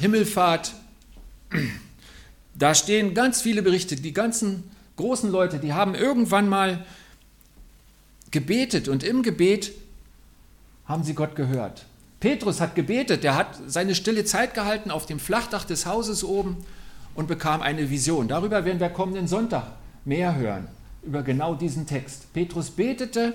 Himmelfahrt. 0.00 0.74
Da 2.54 2.74
stehen 2.74 3.14
ganz 3.14 3.42
viele 3.42 3.62
Berichte. 3.62 3.96
Die 3.96 4.12
ganzen 4.12 4.70
großen 4.96 5.30
Leute, 5.30 5.58
die 5.58 5.72
haben 5.72 5.94
irgendwann 5.94 6.48
mal 6.48 6.84
gebetet 8.30 8.88
und 8.88 9.02
im 9.02 9.22
Gebet 9.22 9.72
haben 10.86 11.04
sie 11.04 11.14
Gott 11.14 11.36
gehört. 11.36 11.86
Petrus 12.24 12.58
hat 12.62 12.74
gebetet, 12.74 13.22
der 13.22 13.36
hat 13.36 13.48
seine 13.66 13.94
stille 13.94 14.24
Zeit 14.24 14.54
gehalten 14.54 14.90
auf 14.90 15.04
dem 15.04 15.20
Flachdach 15.20 15.64
des 15.64 15.84
Hauses 15.84 16.24
oben 16.24 16.56
und 17.14 17.28
bekam 17.28 17.60
eine 17.60 17.90
Vision. 17.90 18.28
Darüber 18.28 18.64
werden 18.64 18.80
wir 18.80 18.88
kommenden 18.88 19.28
Sonntag 19.28 19.66
mehr 20.06 20.34
hören, 20.34 20.68
über 21.02 21.22
genau 21.22 21.54
diesen 21.54 21.86
Text. 21.86 22.32
Petrus 22.32 22.70
betete 22.70 23.34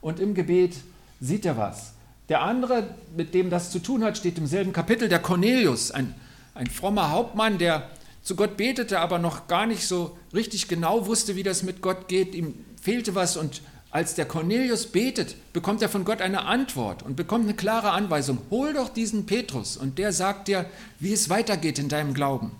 und 0.00 0.20
im 0.20 0.32
Gebet 0.32 0.74
sieht 1.20 1.44
er 1.44 1.58
was. 1.58 1.92
Der 2.30 2.40
andere, 2.40 2.94
mit 3.14 3.34
dem 3.34 3.50
das 3.50 3.70
zu 3.70 3.78
tun 3.78 4.02
hat, 4.02 4.16
steht 4.16 4.38
im 4.38 4.46
selben 4.46 4.72
Kapitel, 4.72 5.10
der 5.10 5.18
Cornelius, 5.18 5.90
ein, 5.90 6.14
ein 6.54 6.68
frommer 6.68 7.10
Hauptmann, 7.10 7.58
der 7.58 7.90
zu 8.22 8.36
Gott 8.36 8.56
betete, 8.56 9.00
aber 9.00 9.18
noch 9.18 9.48
gar 9.48 9.66
nicht 9.66 9.86
so 9.86 10.16
richtig 10.32 10.68
genau 10.68 11.06
wusste, 11.06 11.36
wie 11.36 11.42
das 11.42 11.62
mit 11.62 11.82
Gott 11.82 12.08
geht. 12.08 12.34
Ihm 12.34 12.54
fehlte 12.80 13.14
was 13.14 13.36
und 13.36 13.60
als 13.94 14.16
der 14.16 14.26
Cornelius 14.26 14.86
betet, 14.86 15.36
bekommt 15.52 15.80
er 15.80 15.88
von 15.88 16.04
Gott 16.04 16.20
eine 16.20 16.46
Antwort 16.46 17.04
und 17.04 17.14
bekommt 17.14 17.44
eine 17.44 17.54
klare 17.54 17.92
Anweisung. 17.92 18.38
Hol 18.50 18.72
doch 18.72 18.88
diesen 18.88 19.24
Petrus 19.24 19.76
und 19.76 19.98
der 20.00 20.12
sagt 20.12 20.48
dir, 20.48 20.68
wie 20.98 21.12
es 21.12 21.30
weitergeht 21.30 21.78
in 21.78 21.88
deinem 21.88 22.12
Glauben, 22.12 22.50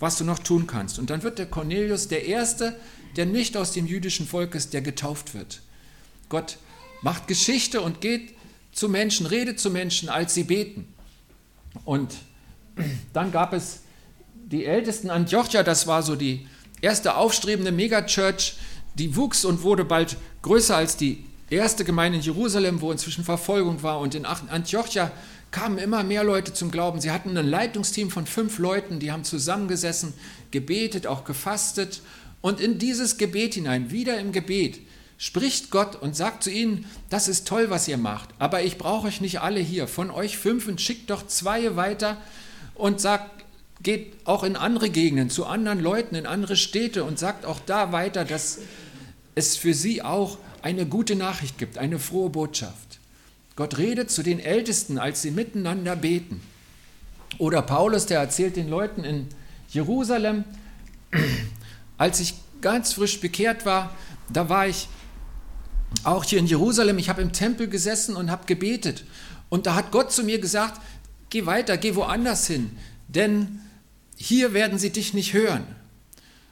was 0.00 0.18
du 0.18 0.24
noch 0.24 0.40
tun 0.40 0.66
kannst. 0.66 0.98
Und 0.98 1.08
dann 1.08 1.22
wird 1.22 1.38
der 1.38 1.46
Cornelius 1.46 2.08
der 2.08 2.26
Erste, 2.26 2.74
der 3.14 3.24
nicht 3.24 3.56
aus 3.56 3.70
dem 3.70 3.86
jüdischen 3.86 4.26
Volk 4.26 4.56
ist, 4.56 4.74
der 4.74 4.82
getauft 4.82 5.32
wird. 5.32 5.60
Gott 6.28 6.56
macht 7.02 7.28
Geschichte 7.28 7.82
und 7.82 8.00
geht 8.00 8.34
zu 8.72 8.88
Menschen, 8.88 9.26
redet 9.26 9.60
zu 9.60 9.70
Menschen, 9.70 10.08
als 10.08 10.34
sie 10.34 10.42
beten. 10.42 10.92
Und 11.84 12.16
dann 13.12 13.30
gab 13.30 13.52
es 13.52 13.82
die 14.34 14.64
ältesten 14.64 15.10
Antiochia, 15.10 15.62
das 15.62 15.86
war 15.86 16.02
so 16.02 16.16
die 16.16 16.48
erste 16.80 17.14
aufstrebende 17.14 17.70
Megachurch, 17.70 18.56
die 18.94 19.16
wuchs 19.16 19.44
und 19.44 19.62
wurde 19.62 19.84
bald 19.84 20.16
größer 20.42 20.76
als 20.76 20.96
die 20.96 21.24
erste 21.48 21.84
Gemeinde 21.84 22.18
in 22.18 22.24
Jerusalem, 22.24 22.80
wo 22.80 22.92
inzwischen 22.92 23.24
Verfolgung 23.24 23.82
war. 23.82 24.00
Und 24.00 24.14
in 24.14 24.24
Antiochia 24.24 25.10
kamen 25.50 25.78
immer 25.78 26.04
mehr 26.04 26.24
Leute 26.24 26.52
zum 26.52 26.70
Glauben. 26.70 27.00
Sie 27.00 27.10
hatten 27.10 27.36
ein 27.36 27.48
Leitungsteam 27.48 28.10
von 28.10 28.26
fünf 28.26 28.58
Leuten, 28.58 29.00
die 29.00 29.10
haben 29.10 29.24
zusammengesessen, 29.24 30.14
gebetet, 30.50 31.06
auch 31.06 31.24
gefastet. 31.24 32.02
Und 32.40 32.60
in 32.60 32.78
dieses 32.78 33.18
Gebet 33.18 33.54
hinein, 33.54 33.90
wieder 33.90 34.18
im 34.18 34.32
Gebet, 34.32 34.80
spricht 35.18 35.70
Gott 35.70 35.96
und 35.96 36.16
sagt 36.16 36.44
zu 36.44 36.50
ihnen, 36.50 36.86
das 37.10 37.28
ist 37.28 37.46
toll, 37.46 37.68
was 37.68 37.86
ihr 37.88 37.98
macht, 37.98 38.30
aber 38.38 38.62
ich 38.62 38.78
brauche 38.78 39.08
euch 39.08 39.20
nicht 39.20 39.42
alle 39.42 39.60
hier. 39.60 39.86
Von 39.86 40.10
euch 40.10 40.38
fünf 40.38 40.66
und 40.66 40.80
schickt 40.80 41.10
doch 41.10 41.26
zwei 41.26 41.76
weiter 41.76 42.16
und 42.74 43.02
sagt, 43.02 43.39
geht 43.82 44.14
auch 44.24 44.42
in 44.44 44.56
andere 44.56 44.90
Gegenden, 44.90 45.30
zu 45.30 45.46
anderen 45.46 45.80
Leuten, 45.80 46.14
in 46.14 46.26
andere 46.26 46.56
Städte 46.56 47.04
und 47.04 47.18
sagt 47.18 47.44
auch 47.44 47.60
da 47.60 47.92
weiter, 47.92 48.24
dass 48.24 48.58
es 49.34 49.56
für 49.56 49.74
sie 49.74 50.02
auch 50.02 50.38
eine 50.62 50.86
gute 50.86 51.16
Nachricht 51.16 51.56
gibt, 51.58 51.78
eine 51.78 51.98
frohe 51.98 52.30
Botschaft. 52.30 52.98
Gott 53.56 53.78
redet 53.78 54.10
zu 54.10 54.22
den 54.22 54.38
Ältesten, 54.38 54.98
als 54.98 55.22
sie 55.22 55.30
miteinander 55.30 55.96
beten. 55.96 56.42
Oder 57.38 57.62
Paulus, 57.62 58.06
der 58.06 58.20
erzählt 58.20 58.56
den 58.56 58.68
Leuten 58.68 59.04
in 59.04 59.28
Jerusalem, 59.70 60.44
als 61.98 62.20
ich 62.20 62.34
ganz 62.60 62.92
frisch 62.92 63.20
bekehrt 63.20 63.64
war, 63.64 63.96
da 64.30 64.48
war 64.48 64.66
ich 64.66 64.88
auch 66.04 66.24
hier 66.24 66.38
in 66.38 66.46
Jerusalem, 66.46 66.98
ich 66.98 67.08
habe 67.08 67.22
im 67.22 67.32
Tempel 67.32 67.68
gesessen 67.68 68.16
und 68.16 68.30
habe 68.30 68.46
gebetet. 68.46 69.04
Und 69.48 69.66
da 69.66 69.74
hat 69.74 69.90
Gott 69.90 70.12
zu 70.12 70.22
mir 70.22 70.38
gesagt, 70.38 70.80
geh 71.30 71.46
weiter, 71.46 71.76
geh 71.76 71.94
woanders 71.94 72.46
hin, 72.46 72.70
denn 73.08 73.60
hier 74.22 74.52
werden 74.52 74.78
sie 74.78 74.90
dich 74.90 75.14
nicht 75.14 75.32
hören. 75.32 75.64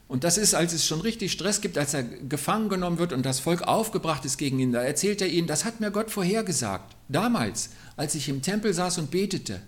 Und 0.08 0.24
das 0.24 0.38
ist, 0.38 0.54
als 0.54 0.72
es 0.72 0.86
schon 0.86 1.02
richtig 1.02 1.32
Stress 1.32 1.60
gibt, 1.60 1.76
als 1.76 1.92
er 1.92 2.02
gefangen 2.02 2.70
genommen 2.70 2.98
wird 2.98 3.12
und 3.12 3.26
das 3.26 3.40
Volk 3.40 3.60
aufgebracht 3.60 4.24
ist 4.24 4.38
gegen 4.38 4.58
ihn, 4.58 4.72
da 4.72 4.82
erzählt 4.82 5.20
er 5.20 5.28
ihnen, 5.28 5.46
das 5.46 5.66
hat 5.66 5.78
mir 5.78 5.90
Gott 5.90 6.10
vorhergesagt. 6.10 6.96
Damals, 7.08 7.68
als 7.98 8.14
ich 8.14 8.30
im 8.30 8.40
Tempel 8.40 8.72
saß 8.72 8.96
und 8.96 9.10
betete, 9.10 9.60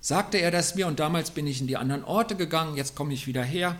sagte 0.00 0.38
er 0.38 0.50
das 0.50 0.76
mir 0.76 0.86
und 0.86 0.98
damals 0.98 1.30
bin 1.30 1.46
ich 1.46 1.60
in 1.60 1.66
die 1.66 1.76
anderen 1.76 2.04
Orte 2.04 2.36
gegangen, 2.36 2.74
jetzt 2.74 2.96
komme 2.96 3.12
ich 3.12 3.26
wieder 3.26 3.44
her. 3.44 3.76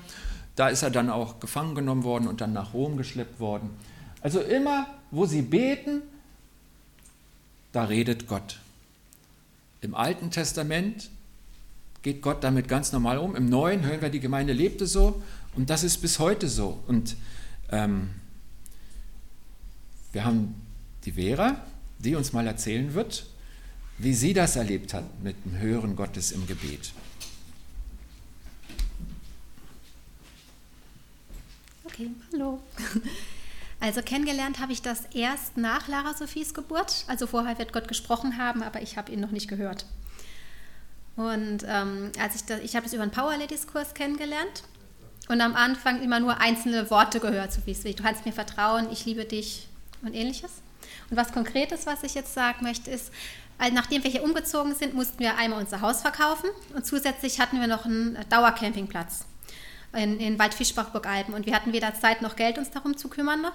Da 0.54 0.68
ist 0.68 0.82
er 0.82 0.90
dann 0.90 1.08
auch 1.08 1.40
gefangen 1.40 1.74
genommen 1.74 2.04
worden 2.04 2.28
und 2.28 2.42
dann 2.42 2.52
nach 2.52 2.74
Rom 2.74 2.98
geschleppt 2.98 3.40
worden. 3.40 3.70
Also 4.20 4.40
immer, 4.40 4.86
wo 5.10 5.24
sie 5.24 5.40
beten, 5.40 6.02
da 7.72 7.84
redet 7.84 8.28
Gott. 8.28 8.58
Im 9.80 9.94
Alten 9.94 10.30
Testament 10.30 11.08
geht 12.06 12.22
Gott 12.22 12.44
damit 12.44 12.68
ganz 12.68 12.92
normal 12.92 13.18
um. 13.18 13.34
Im 13.34 13.48
Neuen 13.48 13.84
hören 13.84 14.00
wir, 14.00 14.10
die 14.10 14.20
Gemeinde 14.20 14.52
lebte 14.52 14.86
so 14.86 15.24
und 15.56 15.70
das 15.70 15.82
ist 15.82 15.96
bis 15.96 16.20
heute 16.20 16.48
so. 16.48 16.78
Und 16.86 17.16
ähm, 17.72 18.10
wir 20.12 20.24
haben 20.24 20.54
die 21.04 21.10
Vera, 21.10 21.60
die 21.98 22.14
uns 22.14 22.32
mal 22.32 22.46
erzählen 22.46 22.94
wird, 22.94 23.26
wie 23.98 24.14
sie 24.14 24.34
das 24.34 24.54
erlebt 24.54 24.94
hat 24.94 25.02
mit 25.24 25.34
dem 25.44 25.58
Hören 25.58 25.96
Gottes 25.96 26.30
im 26.30 26.46
Gebet. 26.46 26.92
Okay, 31.86 32.10
hallo. 32.32 32.60
Also 33.78 34.00
kennengelernt 34.00 34.60
habe 34.60 34.72
ich 34.72 34.80
das 34.80 35.06
erst 35.12 35.56
nach 35.56 35.88
Lara 35.88 36.14
Sophies 36.14 36.54
Geburt. 36.54 37.04
Also 37.08 37.26
vorher 37.26 37.58
wird 37.58 37.72
Gott 37.72 37.88
gesprochen 37.88 38.38
haben, 38.38 38.62
aber 38.62 38.80
ich 38.80 38.96
habe 38.96 39.10
ihn 39.10 39.20
noch 39.20 39.32
nicht 39.32 39.48
gehört. 39.48 39.86
Und 41.16 41.64
ähm, 41.66 42.12
als 42.20 42.36
ich 42.36 42.44
das, 42.44 42.60
ich 42.60 42.76
habe 42.76 42.84
das 42.84 42.92
über 42.92 43.02
einen 43.02 43.10
Power 43.10 43.36
Ladies 43.36 43.66
Kurs 43.66 43.94
kennengelernt 43.94 44.62
und 45.28 45.40
am 45.40 45.54
Anfang 45.54 46.02
immer 46.02 46.20
nur 46.20 46.38
einzelne 46.40 46.90
Worte 46.90 47.20
gehört, 47.20 47.52
so 47.52 47.60
wie 47.64 47.72
es. 47.72 47.82
Du 47.82 47.94
kannst 47.94 48.26
mir 48.26 48.32
vertrauen, 48.32 48.88
ich 48.92 49.06
liebe 49.06 49.24
dich 49.24 49.68
und 50.02 50.14
ähnliches. 50.14 50.50
Und 51.10 51.16
was 51.16 51.32
Konkretes, 51.32 51.86
was 51.86 52.02
ich 52.02 52.14
jetzt 52.14 52.34
sagen 52.34 52.58
möchte, 52.62 52.90
ist, 52.90 53.10
nachdem 53.72 54.04
wir 54.04 54.10
hier 54.10 54.22
umgezogen 54.22 54.74
sind, 54.74 54.94
mussten 54.94 55.18
wir 55.20 55.38
einmal 55.38 55.60
unser 55.60 55.80
Haus 55.80 56.02
verkaufen 56.02 56.50
und 56.74 56.84
zusätzlich 56.84 57.40
hatten 57.40 57.60
wir 57.60 57.66
noch 57.66 57.86
einen 57.86 58.18
Dauercampingplatz 58.28 59.24
in, 59.94 60.20
in 60.20 60.38
Waldfischbach-Burgalpen 60.38 61.34
und 61.34 61.46
wir 61.46 61.54
hatten 61.54 61.72
weder 61.72 61.94
Zeit 61.94 62.22
noch 62.22 62.36
Geld, 62.36 62.58
uns 62.58 62.70
darum 62.70 62.96
zu 62.96 63.08
kümmern 63.08 63.40
noch. 63.40 63.54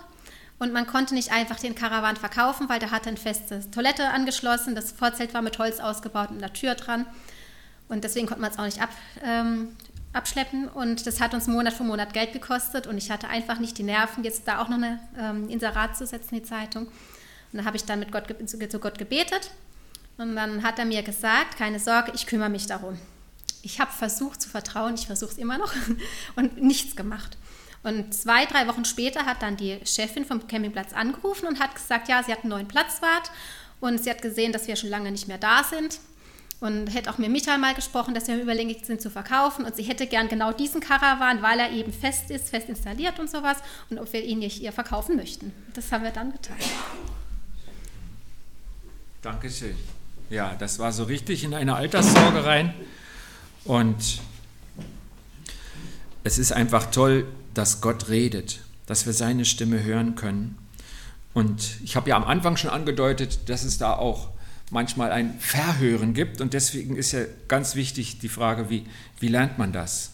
Und 0.58 0.74
man 0.74 0.86
konnte 0.86 1.15
nicht 1.15 1.32
einfach 1.32 1.60
den 1.60 1.74
Karawan 1.74 2.18
verkaufen, 2.18 2.70
weil 2.70 2.80
der 2.80 2.91
hatte 2.91 3.10
eine 3.10 3.18
feste 3.18 3.70
Toilette 3.72 4.10
angeschlossen, 4.10 4.75
das 4.75 4.91
Vorzelt 4.91 5.34
war 5.34 5.41
mit 5.41 5.58
Holz 5.58 5.80
ausgebaut 5.80 6.30
und 6.30 6.38
einer 6.38 6.53
Tür 6.53 6.75
dran. 6.75 7.06
Und 7.91 8.05
deswegen 8.05 8.25
konnte 8.25 8.41
man 8.41 8.51
es 8.51 8.57
auch 8.57 8.63
nicht 8.63 8.81
ab, 8.81 8.89
ähm, 9.21 9.75
abschleppen 10.13 10.69
und 10.69 11.05
das 11.05 11.19
hat 11.19 11.33
uns 11.33 11.48
Monat 11.48 11.74
für 11.74 11.83
Monat 11.83 12.13
Geld 12.13 12.31
gekostet 12.31 12.88
und 12.88 12.98
ich 12.98 13.12
hatte 13.12 13.27
einfach 13.27 13.60
nicht 13.60 13.77
die 13.77 13.83
Nerven, 13.83 14.24
jetzt 14.24 14.48
da 14.48 14.62
auch 14.62 14.69
noch 14.69 14.81
ein 14.81 15.00
ähm, 15.19 15.50
Inserat 15.50 15.98
zu 15.98 16.05
setzen, 16.05 16.36
die 16.36 16.43
Zeitung. 16.43 16.88
Und 16.88 17.60
da 17.60 17.65
habe 17.65 17.75
ich 17.75 17.83
dann 17.83 18.00
mit 18.00 18.12
Gott, 18.13 18.33
zu 18.48 18.79
Gott 18.79 18.98
gebetet 18.98 19.51
und 20.17 20.38
dann 20.38 20.63
hat 20.63 20.79
er 20.79 20.86
mir 20.86 21.03
gesagt, 21.03 21.57
keine 21.57 21.79
Sorge, 21.79 22.13
ich 22.15 22.27
kümmere 22.27 22.50
mich 22.50 22.65
darum. 22.65 22.98
Ich 23.62 23.81
habe 23.81 23.91
versucht 23.91 24.41
zu 24.41 24.48
vertrauen, 24.48 24.95
ich 24.95 25.07
versuche 25.07 25.31
es 25.31 25.38
immer 25.38 25.57
noch 25.57 25.74
und 26.38 26.62
nichts 26.62 26.95
gemacht. 26.95 27.38
Und 27.83 28.13
zwei, 28.13 28.45
drei 28.45 28.67
Wochen 28.67 28.86
später 28.86 29.25
hat 29.25 29.41
dann 29.41 29.57
die 29.57 29.79
Chefin 29.83 30.24
vom 30.24 30.48
Campingplatz 30.48 30.93
angerufen 30.93 31.45
und 31.48 31.60
hat 31.60 31.75
gesagt, 31.75 32.07
ja, 32.07 32.24
sie 32.24 32.31
hat 32.31 32.43
einen 32.43 32.51
neuen 32.51 32.69
Platzwart 32.69 33.31
und 33.81 34.01
sie 34.01 34.10
hat 34.10 34.21
gesehen, 34.21 34.53
dass 34.53 34.67
wir 34.67 34.77
schon 34.77 34.89
lange 34.89 35.12
nicht 35.12 35.27
mehr 35.27 35.39
da 35.39 35.65
sind 35.65 36.00
und 36.62 36.88
hätte 36.94 37.10
auch 37.10 37.18
mit 37.18 37.32
Michael 37.32 37.58
mal 37.58 37.74
gesprochen, 37.74 38.13
dass 38.13 38.27
wir 38.27 38.39
überlegt 38.39 38.86
sind 38.86 39.01
zu 39.01 39.10
verkaufen 39.10 39.65
und 39.65 39.75
sie 39.75 39.84
hätte 39.84 40.06
gern 40.06 40.30
genau 40.30 40.53
diesen 40.53 40.80
Karawan, 40.80 41.41
weil 41.41 41.60
er 41.60 41.72
eben 41.72 41.91
fest 41.91 42.30
ist, 42.30 42.50
fest 42.50 42.70
installiert 42.70 43.20
und 43.20 43.30
sowas 43.30 43.58
und 43.89 43.98
ob 43.98 44.13
wir 44.13 44.24
ihn 44.24 44.39
nicht 44.39 44.62
ihr 44.62 44.72
verkaufen 44.72 45.15
möchten. 45.15 45.51
Das 45.74 45.91
haben 45.91 46.03
wir 46.03 46.12
dann 46.12 46.32
getan. 46.32 46.56
Dankeschön. 49.24 49.75
Ja, 50.30 50.56
das 50.58 50.77
war 50.77 50.94
so 50.94 51.03
richtig 51.03 51.44
in 51.44 51.56
eine 51.56 51.75
Alterssorge 51.75 52.46
rein 52.46 52.74
und 53.65 54.20
es 56.24 56.38
ist 56.38 56.51
einfach 56.51 56.91
toll, 56.91 57.25
dass 57.56 57.82
Gott 57.82 58.08
redet, 58.10 58.60
dass 58.86 59.08
wir 59.08 59.13
seine 59.13 59.46
Stimme 59.46 59.84
hören 59.84 60.13
können. 60.13 60.58
Und 61.34 61.82
ich 61.84 61.96
habe 61.96 62.12
ja 62.12 62.18
am 62.18 62.24
Anfang 62.24 62.56
schon 62.56 62.70
angedeutet, 62.70 63.50
dass 63.50 63.63
es 63.63 63.80
da 63.80 63.96
auch 63.96 64.30
manchmal 64.72 65.12
ein 65.12 65.38
Verhören 65.40 66.13
gibt. 66.13 66.42
Und 66.42 66.54
deswegen 66.54 66.96
ist 66.96 67.12
ja 67.12 67.22
ganz 67.48 67.75
wichtig 67.75 68.20
die 68.20 68.30
Frage, 68.30 68.70
wie, 68.70 68.86
wie 69.20 69.28
lernt 69.28 69.58
man 69.58 69.72
das? 69.72 70.13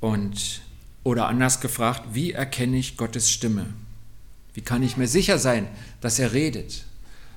Und, 0.00 0.60
oder 1.02 1.26
anders 1.26 1.60
gefragt, 1.60 2.02
wie 2.12 2.32
erkenne 2.32 2.76
ich 2.76 2.96
Gottes 2.96 3.30
Stimme? 3.30 3.66
Wie 4.52 4.60
kann 4.60 4.82
ich 4.82 4.96
mir 4.96 5.08
sicher 5.08 5.38
sein, 5.38 5.66
dass 6.00 6.18
er 6.18 6.32
redet? 6.32 6.84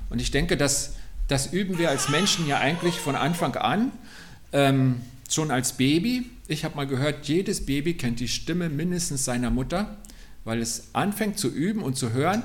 Und 0.09 0.21
ich 0.21 0.29
denke, 0.31 0.57
dass, 0.57 0.95
das 1.27 1.47
üben 1.53 1.77
wir 1.77 1.89
als 1.89 2.09
Menschen 2.09 2.47
ja 2.47 2.59
eigentlich 2.59 2.95
von 2.95 3.15
Anfang 3.15 3.55
an, 3.55 3.91
ähm, 4.51 5.01
schon 5.29 5.49
als 5.49 5.73
Baby. 5.73 6.29
Ich 6.47 6.63
habe 6.63 6.75
mal 6.75 6.87
gehört, 6.87 7.27
jedes 7.27 7.65
Baby 7.65 7.95
kennt 7.95 8.19
die 8.19 8.27
Stimme 8.27 8.69
mindestens 8.69 9.25
seiner 9.25 9.49
Mutter, 9.49 9.97
weil 10.45 10.61
es 10.61 10.89
anfängt 10.93 11.39
zu 11.39 11.49
üben 11.49 11.81
und 11.81 11.97
zu 11.97 12.13
hören, 12.13 12.43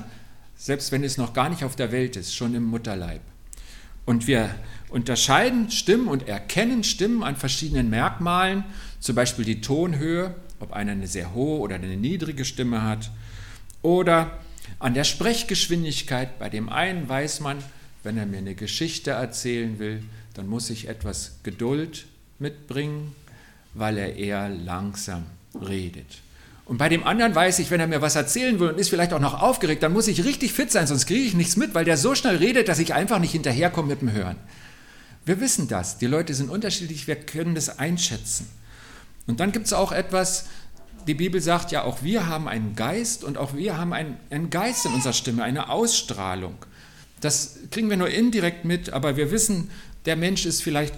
selbst 0.57 0.91
wenn 0.91 1.03
es 1.03 1.17
noch 1.17 1.33
gar 1.33 1.49
nicht 1.49 1.63
auf 1.63 1.75
der 1.75 1.91
Welt 1.91 2.15
ist, 2.15 2.35
schon 2.35 2.55
im 2.55 2.63
Mutterleib. 2.63 3.21
Und 4.05 4.27
wir 4.27 4.53
unterscheiden 4.89 5.71
Stimmen 5.71 6.07
und 6.07 6.27
erkennen 6.27 6.83
Stimmen 6.83 7.23
an 7.23 7.35
verschiedenen 7.35 7.89
Merkmalen, 7.89 8.63
zum 8.99 9.15
Beispiel 9.15 9.45
die 9.45 9.61
Tonhöhe, 9.61 10.35
ob 10.59 10.73
einer 10.73 10.91
eine 10.91 11.07
sehr 11.07 11.33
hohe 11.33 11.59
oder 11.59 11.75
eine 11.75 11.97
niedrige 11.97 12.45
Stimme 12.45 12.83
hat, 12.83 13.11
oder 13.81 14.39
an 14.79 14.93
der 14.93 15.03
Sprechgeschwindigkeit. 15.03 16.39
Bei 16.39 16.49
dem 16.49 16.69
einen 16.69 17.07
weiß 17.07 17.39
man, 17.39 17.57
wenn 18.03 18.17
er 18.17 18.25
mir 18.25 18.37
eine 18.37 18.55
Geschichte 18.55 19.11
erzählen 19.11 19.79
will, 19.79 20.03
dann 20.33 20.47
muss 20.47 20.69
ich 20.69 20.87
etwas 20.87 21.39
Geduld 21.43 22.05
mitbringen, 22.39 23.15
weil 23.73 23.97
er 23.97 24.15
eher 24.15 24.49
langsam 24.49 25.25
redet. 25.59 26.21
Und 26.65 26.77
bei 26.77 26.87
dem 26.87 27.03
anderen 27.03 27.35
weiß 27.35 27.59
ich, 27.59 27.71
wenn 27.71 27.81
er 27.81 27.87
mir 27.87 28.01
was 28.01 28.15
erzählen 28.15 28.59
will 28.59 28.69
und 28.69 28.79
ist 28.79 28.89
vielleicht 28.89 29.11
auch 29.13 29.19
noch 29.19 29.41
aufgeregt, 29.41 29.83
dann 29.83 29.91
muss 29.91 30.07
ich 30.07 30.23
richtig 30.23 30.53
fit 30.53 30.71
sein, 30.71 30.87
sonst 30.87 31.07
kriege 31.07 31.25
ich 31.25 31.33
nichts 31.33 31.57
mit, 31.57 31.75
weil 31.75 31.83
der 31.83 31.97
so 31.97 32.15
schnell 32.15 32.37
redet, 32.37 32.69
dass 32.69 32.79
ich 32.79 32.93
einfach 32.93 33.19
nicht 33.19 33.33
hinterherkomme 33.33 33.89
mit 33.89 34.01
dem 34.01 34.11
Hören. 34.11 34.37
Wir 35.25 35.39
wissen 35.41 35.67
das. 35.67 35.97
Die 35.97 36.05
Leute 36.05 36.33
sind 36.33 36.49
unterschiedlich, 36.49 37.07
wir 37.07 37.15
können 37.15 37.55
das 37.55 37.79
einschätzen. 37.79 38.47
Und 39.27 39.39
dann 39.39 39.51
gibt 39.51 39.65
es 39.65 39.73
auch 39.73 39.91
etwas, 39.91 40.45
die 41.07 41.13
Bibel 41.13 41.41
sagt 41.41 41.71
ja, 41.71 41.83
auch 41.83 42.01
wir 42.01 42.27
haben 42.27 42.47
einen 42.47 42.75
Geist 42.75 43.25
und 43.25 43.37
auch 43.37 43.55
wir 43.55 43.77
haben 43.77 43.91
einen, 43.91 44.17
einen 44.29 44.49
Geist 44.49 44.85
in 44.85 44.93
unserer 44.93 45.13
Stimme, 45.13 45.43
eine 45.43 45.69
Ausstrahlung. 45.69 46.55
Das 47.19 47.57
kriegen 47.71 47.89
wir 47.89 47.97
nur 47.97 48.09
indirekt 48.09 48.63
mit, 48.63 48.91
aber 48.91 49.17
wir 49.17 49.31
wissen, 49.31 49.69
der 50.05 50.15
Mensch 50.15 50.45
ist 50.45 50.61
vielleicht 50.61 50.93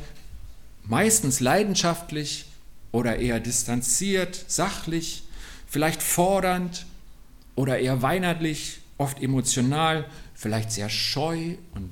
meistens 0.84 1.40
leidenschaftlich 1.40 2.46
oder 2.92 3.18
eher 3.18 3.40
distanziert, 3.40 4.46
sachlich 4.48 5.25
vielleicht 5.76 6.02
fordernd 6.02 6.86
oder 7.56 7.80
eher 7.80 8.02
weihnachtlich, 8.02 8.80
oft 8.98 9.22
emotional, 9.22 10.06
vielleicht 10.34 10.72
sehr 10.72 10.88
scheu 10.88 11.56
und 11.74 11.92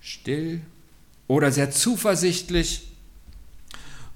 still 0.00 0.62
oder 1.28 1.52
sehr 1.52 1.70
zuversichtlich. 1.70 2.88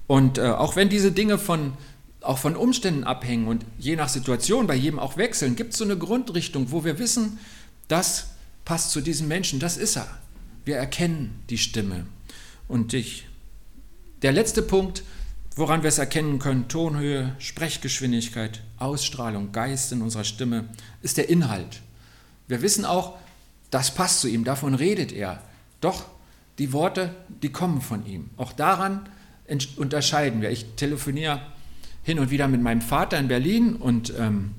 Und 0.07 0.39
äh, 0.39 0.47
auch 0.47 0.75
wenn 0.75 0.89
diese 0.89 1.11
Dinge 1.11 1.37
von, 1.37 1.73
auch 2.21 2.39
von 2.39 2.55
Umständen 2.55 3.03
abhängen 3.03 3.47
und 3.47 3.63
je 3.77 3.95
nach 3.95 4.09
Situation 4.09 4.65
bei 4.65 4.73
jedem 4.73 4.97
auch 4.97 5.15
wechseln, 5.15 5.55
gibt 5.55 5.73
es 5.73 5.77
so 5.77 5.85
eine 5.85 5.99
Grundrichtung, 5.99 6.71
wo 6.71 6.83
wir 6.83 6.97
wissen, 6.97 7.37
das 7.87 8.31
passt 8.65 8.89
zu 8.89 9.01
diesem 9.01 9.27
Menschen, 9.27 9.59
das 9.59 9.77
ist 9.77 9.95
er. 9.95 10.07
wir 10.65 10.77
erkennen 10.77 11.43
die 11.51 11.59
Stimme. 11.59 12.07
Und 12.67 12.95
ich, 12.95 13.27
der 14.23 14.31
letzte 14.31 14.63
Punkt, 14.63 15.03
woran 15.59 15.83
wir 15.83 15.89
es 15.89 15.97
erkennen 15.97 16.39
können, 16.39 16.69
Tonhöhe, 16.69 17.35
Sprechgeschwindigkeit, 17.37 18.61
Ausstrahlung, 18.77 19.51
Geist 19.51 19.91
in 19.91 20.01
unserer 20.01 20.23
Stimme, 20.23 20.69
ist 21.01 21.17
der 21.17 21.29
Inhalt. 21.29 21.81
Wir 22.47 22.61
wissen 22.61 22.85
auch, 22.85 23.17
das 23.69 23.93
passt 23.93 24.21
zu 24.21 24.29
ihm, 24.29 24.45
davon 24.45 24.73
redet 24.73 25.11
er. 25.11 25.43
Doch 25.81 26.05
die 26.57 26.71
Worte, 26.71 27.13
die 27.43 27.51
kommen 27.51 27.81
von 27.81 28.05
ihm. 28.05 28.29
Auch 28.37 28.53
daran 28.53 29.07
unterscheiden 29.75 30.41
wir. 30.41 30.49
Ich 30.49 30.65
telefoniere 30.75 31.41
hin 32.03 32.19
und 32.19 32.31
wieder 32.31 32.47
mit 32.47 32.61
meinem 32.61 32.81
Vater 32.81 33.19
in 33.19 33.27
Berlin 33.27 33.75
und 33.75 34.13
ähm, 34.17 34.55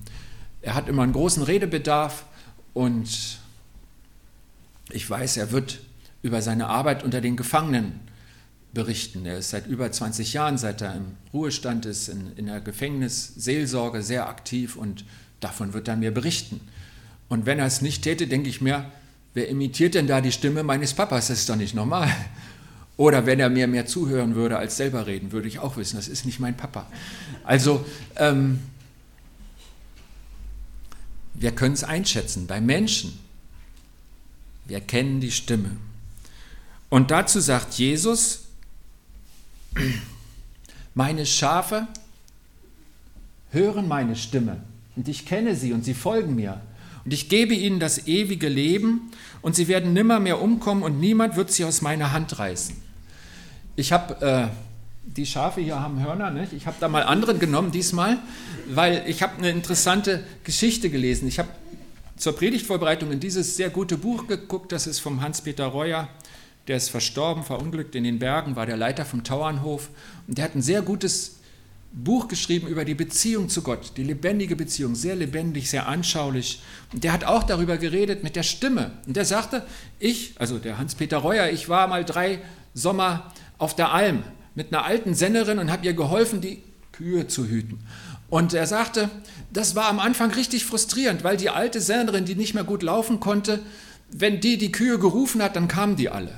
er 0.60 0.74
hat 0.74 0.88
immer 0.88 1.02
einen 1.02 1.12
großen 1.12 1.42
Redebedarf 1.42 2.26
und 2.74 3.38
ich 4.90 5.08
weiß, 5.08 5.38
er 5.38 5.50
wird 5.50 5.80
über 6.22 6.42
seine 6.42 6.66
Arbeit 6.66 7.02
unter 7.02 7.22
den 7.22 7.36
Gefangenen 7.36 8.09
berichten. 8.72 9.26
Er 9.26 9.38
ist 9.38 9.50
seit 9.50 9.66
über 9.66 9.90
20 9.90 10.32
Jahren, 10.32 10.58
seit 10.58 10.80
er 10.80 10.94
im 10.94 11.16
Ruhestand 11.32 11.86
ist, 11.86 12.08
in, 12.08 12.32
in 12.36 12.46
der 12.46 12.60
Gefängnisseelsorge 12.60 14.02
sehr 14.02 14.28
aktiv 14.28 14.76
und 14.76 15.04
davon 15.40 15.72
wird 15.72 15.88
er 15.88 15.96
mir 15.96 16.12
berichten. 16.12 16.60
Und 17.28 17.46
wenn 17.46 17.58
er 17.58 17.66
es 17.66 17.80
nicht 17.82 18.02
täte, 18.02 18.26
denke 18.26 18.48
ich 18.48 18.60
mir, 18.60 18.90
wer 19.34 19.48
imitiert 19.48 19.94
denn 19.94 20.06
da 20.06 20.20
die 20.20 20.32
Stimme 20.32 20.62
meines 20.62 20.94
Papas? 20.94 21.28
Das 21.28 21.38
ist 21.40 21.48
doch 21.48 21.56
nicht 21.56 21.74
normal. 21.74 22.10
Oder 22.96 23.24
wenn 23.24 23.40
er 23.40 23.48
mir 23.48 23.66
mehr 23.66 23.86
zuhören 23.86 24.34
würde 24.34 24.58
als 24.58 24.76
selber 24.76 25.06
reden, 25.06 25.32
würde 25.32 25.48
ich 25.48 25.58
auch 25.58 25.76
wissen, 25.76 25.96
das 25.96 26.06
ist 26.06 26.26
nicht 26.26 26.38
mein 26.38 26.56
Papa. 26.56 26.86
Also, 27.44 27.84
ähm, 28.16 28.60
wir 31.34 31.52
können 31.52 31.74
es 31.74 31.84
einschätzen 31.84 32.46
bei 32.46 32.60
Menschen. 32.60 33.18
Wir 34.66 34.80
kennen 34.80 35.20
die 35.20 35.30
Stimme. 35.30 35.70
Und 36.90 37.10
dazu 37.10 37.40
sagt 37.40 37.74
Jesus, 37.74 38.49
meine 40.94 41.26
Schafe 41.26 41.86
hören 43.50 43.88
meine 43.88 44.16
Stimme 44.16 44.58
und 44.96 45.08
ich 45.08 45.26
kenne 45.26 45.54
sie 45.54 45.72
und 45.72 45.84
sie 45.84 45.94
folgen 45.94 46.34
mir. 46.34 46.60
Und 47.04 47.14
ich 47.14 47.28
gebe 47.28 47.54
ihnen 47.54 47.80
das 47.80 48.06
ewige 48.06 48.48
Leben 48.48 49.10
und 49.42 49.56
sie 49.56 49.68
werden 49.68 49.92
nimmer 49.92 50.20
mehr 50.20 50.40
umkommen 50.40 50.82
und 50.82 51.00
niemand 51.00 51.36
wird 51.36 51.50
sie 51.50 51.64
aus 51.64 51.80
meiner 51.80 52.12
Hand 52.12 52.38
reißen. 52.38 52.76
Ich 53.76 53.92
habe, 53.92 54.20
äh, 54.20 54.48
die 55.04 55.24
Schafe 55.24 55.62
hier 55.62 55.80
haben 55.80 56.04
Hörner, 56.04 56.30
nicht? 56.30 56.52
ich 56.52 56.66
habe 56.66 56.76
da 56.78 56.88
mal 56.88 57.02
andere 57.04 57.36
genommen 57.36 57.70
diesmal, 57.70 58.18
weil 58.68 59.02
ich 59.06 59.22
habe 59.22 59.38
eine 59.38 59.50
interessante 59.50 60.22
Geschichte 60.44 60.90
gelesen. 60.90 61.26
Ich 61.26 61.38
habe 61.38 61.48
zur 62.16 62.36
Predigtvorbereitung 62.36 63.10
in 63.10 63.20
dieses 63.20 63.56
sehr 63.56 63.70
gute 63.70 63.96
Buch 63.96 64.26
geguckt, 64.26 64.72
das 64.72 64.86
ist 64.86 64.98
vom 64.98 65.22
Hans-Peter 65.22 65.64
Reuer, 65.64 66.08
der 66.70 66.76
ist 66.76 66.88
verstorben, 66.88 67.42
verunglückt 67.42 67.96
in 67.96 68.04
den 68.04 68.20
Bergen, 68.20 68.54
war 68.54 68.64
der 68.64 68.76
Leiter 68.76 69.04
vom 69.04 69.24
Tauernhof 69.24 69.90
und 70.28 70.38
der 70.38 70.44
hat 70.44 70.54
ein 70.54 70.62
sehr 70.62 70.82
gutes 70.82 71.40
Buch 71.92 72.28
geschrieben 72.28 72.68
über 72.68 72.84
die 72.84 72.94
Beziehung 72.94 73.48
zu 73.48 73.62
Gott, 73.62 73.96
die 73.96 74.04
lebendige 74.04 74.54
Beziehung, 74.54 74.94
sehr 74.94 75.16
lebendig, 75.16 75.68
sehr 75.68 75.88
anschaulich. 75.88 76.62
Und 76.92 77.02
der 77.02 77.12
hat 77.12 77.24
auch 77.24 77.42
darüber 77.42 77.76
geredet 77.76 78.22
mit 78.22 78.36
der 78.36 78.44
Stimme. 78.44 78.92
Und 79.04 79.16
der 79.16 79.24
sagte, 79.24 79.66
ich, 79.98 80.34
also 80.38 80.60
der 80.60 80.78
Hans-Peter 80.78 81.16
Reuer, 81.16 81.48
ich 81.48 81.68
war 81.68 81.88
mal 81.88 82.04
drei 82.04 82.38
Sommer 82.72 83.32
auf 83.58 83.74
der 83.74 83.92
Alm 83.92 84.22
mit 84.54 84.72
einer 84.72 84.84
alten 84.84 85.14
Sennerin 85.14 85.58
und 85.58 85.72
habe 85.72 85.84
ihr 85.84 85.94
geholfen, 85.94 86.40
die 86.40 86.62
Kühe 86.92 87.26
zu 87.26 87.48
hüten. 87.48 87.80
Und 88.28 88.54
er 88.54 88.68
sagte, 88.68 89.10
das 89.52 89.74
war 89.74 89.86
am 89.86 89.98
Anfang 89.98 90.30
richtig 90.30 90.64
frustrierend, 90.64 91.24
weil 91.24 91.36
die 91.36 91.50
alte 91.50 91.80
Sennerin, 91.80 92.26
die 92.26 92.36
nicht 92.36 92.54
mehr 92.54 92.62
gut 92.62 92.84
laufen 92.84 93.18
konnte, 93.18 93.58
wenn 94.12 94.38
die 94.38 94.56
die 94.56 94.70
Kühe 94.70 95.00
gerufen 95.00 95.42
hat, 95.42 95.56
dann 95.56 95.66
kamen 95.66 95.96
die 95.96 96.08
alle. 96.08 96.30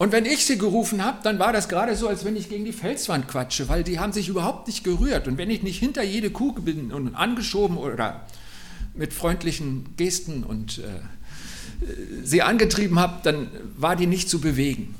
Und 0.00 0.12
wenn 0.12 0.24
ich 0.24 0.46
sie 0.46 0.56
gerufen 0.56 1.04
habe, 1.04 1.18
dann 1.24 1.38
war 1.38 1.52
das 1.52 1.68
gerade 1.68 1.94
so, 1.94 2.08
als 2.08 2.24
wenn 2.24 2.34
ich 2.34 2.48
gegen 2.48 2.64
die 2.64 2.72
Felswand 2.72 3.28
quatsche, 3.28 3.68
weil 3.68 3.84
die 3.84 3.98
haben 3.98 4.14
sich 4.14 4.30
überhaupt 4.30 4.66
nicht 4.66 4.82
gerührt. 4.82 5.28
Und 5.28 5.36
wenn 5.36 5.50
ich 5.50 5.62
nicht 5.62 5.78
hinter 5.78 6.02
jede 6.02 6.30
Kuh 6.30 6.52
bin 6.52 6.90
und 6.90 7.14
angeschoben 7.14 7.76
oder 7.76 8.24
mit 8.94 9.12
freundlichen 9.12 9.94
Gesten 9.98 10.42
und 10.42 10.78
äh, 10.78 11.84
sie 12.24 12.40
angetrieben 12.40 12.98
habe, 12.98 13.20
dann 13.24 13.48
war 13.76 13.94
die 13.94 14.06
nicht 14.06 14.30
zu 14.30 14.40
bewegen. 14.40 14.94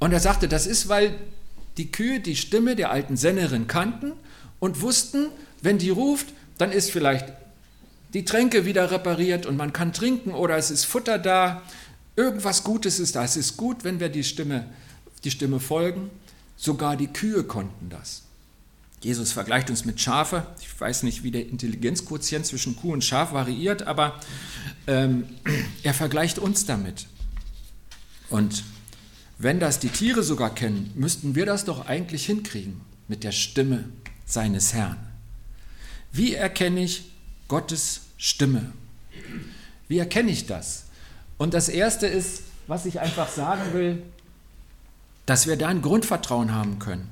Und 0.00 0.10
er 0.10 0.18
sagte, 0.18 0.48
das 0.48 0.66
ist, 0.66 0.88
weil 0.88 1.14
die 1.76 1.92
Kühe 1.92 2.18
die 2.18 2.34
Stimme 2.34 2.74
der 2.74 2.90
alten 2.90 3.16
Sennerin 3.16 3.68
kannten 3.68 4.10
und 4.58 4.82
wussten, 4.82 5.28
wenn 5.62 5.78
die 5.78 5.90
ruft, 5.90 6.26
dann 6.58 6.72
ist 6.72 6.90
vielleicht 6.90 7.32
die 8.12 8.24
Tränke 8.24 8.64
wieder 8.64 8.90
repariert 8.90 9.46
und 9.46 9.56
man 9.56 9.72
kann 9.72 9.92
trinken 9.92 10.32
oder 10.32 10.56
es 10.56 10.72
ist 10.72 10.84
Futter 10.84 11.20
da 11.20 11.62
Irgendwas 12.16 12.62
Gutes 12.62 13.00
ist 13.00 13.16
da. 13.16 13.24
Es 13.24 13.36
ist 13.36 13.56
gut, 13.56 13.84
wenn 13.84 14.00
wir 14.00 14.08
die 14.08 14.24
Stimme, 14.24 14.66
die 15.24 15.30
Stimme 15.30 15.60
folgen. 15.60 16.10
Sogar 16.56 16.96
die 16.96 17.08
Kühe 17.08 17.44
konnten 17.44 17.90
das. 17.90 18.22
Jesus 19.00 19.32
vergleicht 19.32 19.68
uns 19.68 19.84
mit 19.84 20.00
Schafe. 20.00 20.46
Ich 20.60 20.80
weiß 20.80 21.02
nicht, 21.02 21.22
wie 21.24 21.30
der 21.30 21.46
Intelligenzquotient 21.46 22.46
zwischen 22.46 22.76
Kuh 22.76 22.92
und 22.92 23.04
Schaf 23.04 23.32
variiert, 23.32 23.82
aber 23.82 24.18
ähm, 24.86 25.24
er 25.82 25.92
vergleicht 25.92 26.38
uns 26.38 26.64
damit. 26.64 27.06
Und 28.30 28.64
wenn 29.36 29.60
das 29.60 29.78
die 29.78 29.88
Tiere 29.88 30.22
sogar 30.22 30.54
kennen, 30.54 30.90
müssten 30.94 31.34
wir 31.34 31.44
das 31.44 31.64
doch 31.64 31.86
eigentlich 31.86 32.24
hinkriegen 32.24 32.80
mit 33.08 33.24
der 33.24 33.32
Stimme 33.32 33.84
seines 34.24 34.72
Herrn. 34.72 34.96
Wie 36.12 36.34
erkenne 36.34 36.84
ich 36.84 37.10
Gottes 37.48 38.02
Stimme? 38.16 38.72
Wie 39.88 39.98
erkenne 39.98 40.30
ich 40.30 40.46
das? 40.46 40.83
Und 41.38 41.54
das 41.54 41.68
Erste 41.68 42.06
ist, 42.06 42.42
was 42.66 42.86
ich 42.86 43.00
einfach 43.00 43.28
sagen 43.28 43.72
will, 43.72 44.02
dass 45.26 45.46
wir 45.46 45.56
da 45.56 45.68
ein 45.68 45.82
Grundvertrauen 45.82 46.54
haben 46.54 46.78
können. 46.78 47.08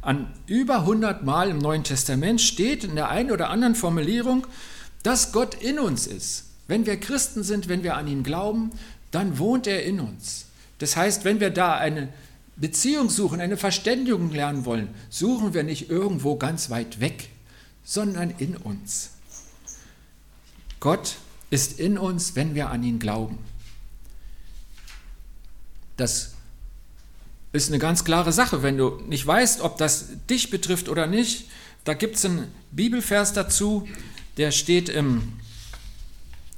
An 0.00 0.30
über 0.46 0.80
100 0.80 1.24
Mal 1.24 1.48
im 1.48 1.58
Neuen 1.58 1.82
Testament 1.82 2.40
steht 2.40 2.84
in 2.84 2.94
der 2.94 3.08
einen 3.08 3.30
oder 3.30 3.48
anderen 3.48 3.74
Formulierung, 3.74 4.46
dass 5.02 5.32
Gott 5.32 5.54
in 5.54 5.78
uns 5.78 6.06
ist. 6.06 6.44
Wenn 6.66 6.86
wir 6.86 6.98
Christen 6.98 7.42
sind, 7.42 7.68
wenn 7.68 7.82
wir 7.82 7.96
an 7.96 8.06
ihn 8.06 8.22
glauben, 8.22 8.70
dann 9.10 9.38
wohnt 9.38 9.66
er 9.66 9.84
in 9.84 10.00
uns. 10.00 10.46
Das 10.78 10.96
heißt, 10.96 11.24
wenn 11.24 11.40
wir 11.40 11.50
da 11.50 11.74
eine 11.74 12.08
Beziehung 12.56 13.10
suchen, 13.10 13.40
eine 13.40 13.56
Verständigung 13.56 14.30
lernen 14.30 14.64
wollen, 14.64 14.88
suchen 15.10 15.54
wir 15.54 15.62
nicht 15.62 15.90
irgendwo 15.90 16.36
ganz 16.36 16.70
weit 16.70 17.00
weg, 17.00 17.30
sondern 17.84 18.30
in 18.38 18.56
uns. 18.56 19.10
Gott 20.80 21.16
ist 21.50 21.78
in 21.78 21.98
uns, 21.98 22.36
wenn 22.36 22.54
wir 22.54 22.70
an 22.70 22.82
ihn 22.82 22.98
glauben. 22.98 23.38
Das 25.96 26.32
ist 27.52 27.68
eine 27.68 27.78
ganz 27.78 28.04
klare 28.04 28.32
Sache. 28.32 28.62
Wenn 28.62 28.76
du 28.76 29.00
nicht 29.08 29.26
weißt, 29.26 29.60
ob 29.60 29.78
das 29.78 30.08
dich 30.28 30.50
betrifft 30.50 30.88
oder 30.88 31.06
nicht, 31.06 31.48
da 31.84 31.94
gibt 31.94 32.16
es 32.16 32.24
einen 32.24 32.52
Bibelvers 32.72 33.32
dazu, 33.32 33.86
der 34.36 34.50
steht 34.50 34.88
im, 34.88 35.34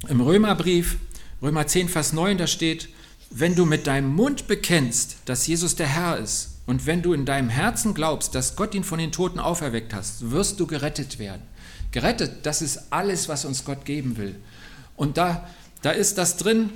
im 0.09 0.21
Römerbrief, 0.21 0.97
Römer 1.43 1.67
10, 1.67 1.89
Vers 1.89 2.13
9, 2.13 2.39
da 2.39 2.47
steht, 2.47 2.89
wenn 3.31 3.55
du 3.55 3.67
mit 3.67 3.87
deinem 3.87 4.09
Mund 4.15 4.47
bekennst, 4.47 5.17
dass 5.27 5.47
Jesus 5.47 5.77
der 5.77 5.89
Herr 5.89 6.19
ist, 6.19 6.53
und 6.67 6.85
wenn 6.85 7.01
du 7.01 7.13
in 7.13 7.25
deinem 7.25 7.49
Herzen 7.49 7.95
glaubst, 7.95 8.35
dass 8.35 8.57
Gott 8.57 8.75
ihn 8.75 8.83
von 8.83 8.99
den 8.99 9.13
Toten 9.13 9.39
auferweckt 9.39 9.95
hast, 9.95 10.33
wirst 10.33 10.59
du 10.59 10.67
gerettet 10.67 11.19
werden. 11.19 11.43
Gerettet, 11.93 12.45
das 12.45 12.61
ist 12.61 12.93
alles, 12.93 13.29
was 13.29 13.45
uns 13.45 13.65
Gott 13.65 13.85
geben 13.85 14.17
will. 14.17 14.35
Und 14.97 15.17
da, 15.17 15.49
da 15.83 15.93
ist 15.93 16.19
das 16.19 16.37
drin, 16.37 16.71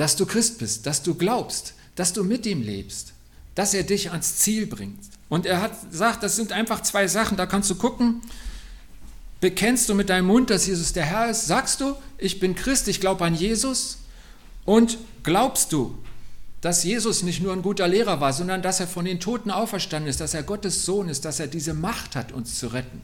dass 0.00 0.16
du 0.16 0.24
Christ 0.24 0.58
bist, 0.58 0.86
dass 0.86 1.02
du 1.02 1.14
glaubst, 1.14 1.74
dass 1.94 2.14
du 2.14 2.24
mit 2.24 2.46
ihm 2.46 2.62
lebst, 2.62 3.12
dass 3.54 3.74
er 3.74 3.82
dich 3.82 4.12
ans 4.12 4.36
Ziel 4.36 4.66
bringt. 4.66 4.98
Und 5.28 5.44
er 5.44 5.60
hat 5.60 5.90
gesagt, 5.90 6.22
das 6.22 6.36
sind 6.36 6.52
einfach 6.52 6.80
zwei 6.80 7.06
Sachen, 7.06 7.36
da 7.36 7.44
kannst 7.44 7.68
du 7.68 7.74
gucken, 7.74 8.22
bekennst 9.42 9.90
du 9.90 9.94
mit 9.94 10.08
deinem 10.08 10.28
Mund, 10.28 10.48
dass 10.48 10.66
Jesus 10.66 10.94
der 10.94 11.04
Herr 11.04 11.28
ist, 11.28 11.46
sagst 11.46 11.82
du, 11.82 11.96
ich 12.16 12.40
bin 12.40 12.54
Christ, 12.54 12.88
ich 12.88 12.98
glaube 12.98 13.26
an 13.26 13.34
Jesus 13.34 13.98
und 14.64 14.96
glaubst 15.22 15.70
du, 15.70 15.98
dass 16.62 16.82
Jesus 16.82 17.22
nicht 17.22 17.42
nur 17.42 17.52
ein 17.52 17.60
guter 17.60 17.86
Lehrer 17.86 18.22
war, 18.22 18.32
sondern 18.32 18.62
dass 18.62 18.80
er 18.80 18.88
von 18.88 19.04
den 19.04 19.20
Toten 19.20 19.50
auferstanden 19.50 20.08
ist, 20.08 20.22
dass 20.22 20.32
er 20.32 20.44
Gottes 20.44 20.86
Sohn 20.86 21.10
ist, 21.10 21.26
dass 21.26 21.40
er 21.40 21.46
diese 21.46 21.74
Macht 21.74 22.16
hat, 22.16 22.32
uns 22.32 22.58
zu 22.58 22.68
retten, 22.68 23.02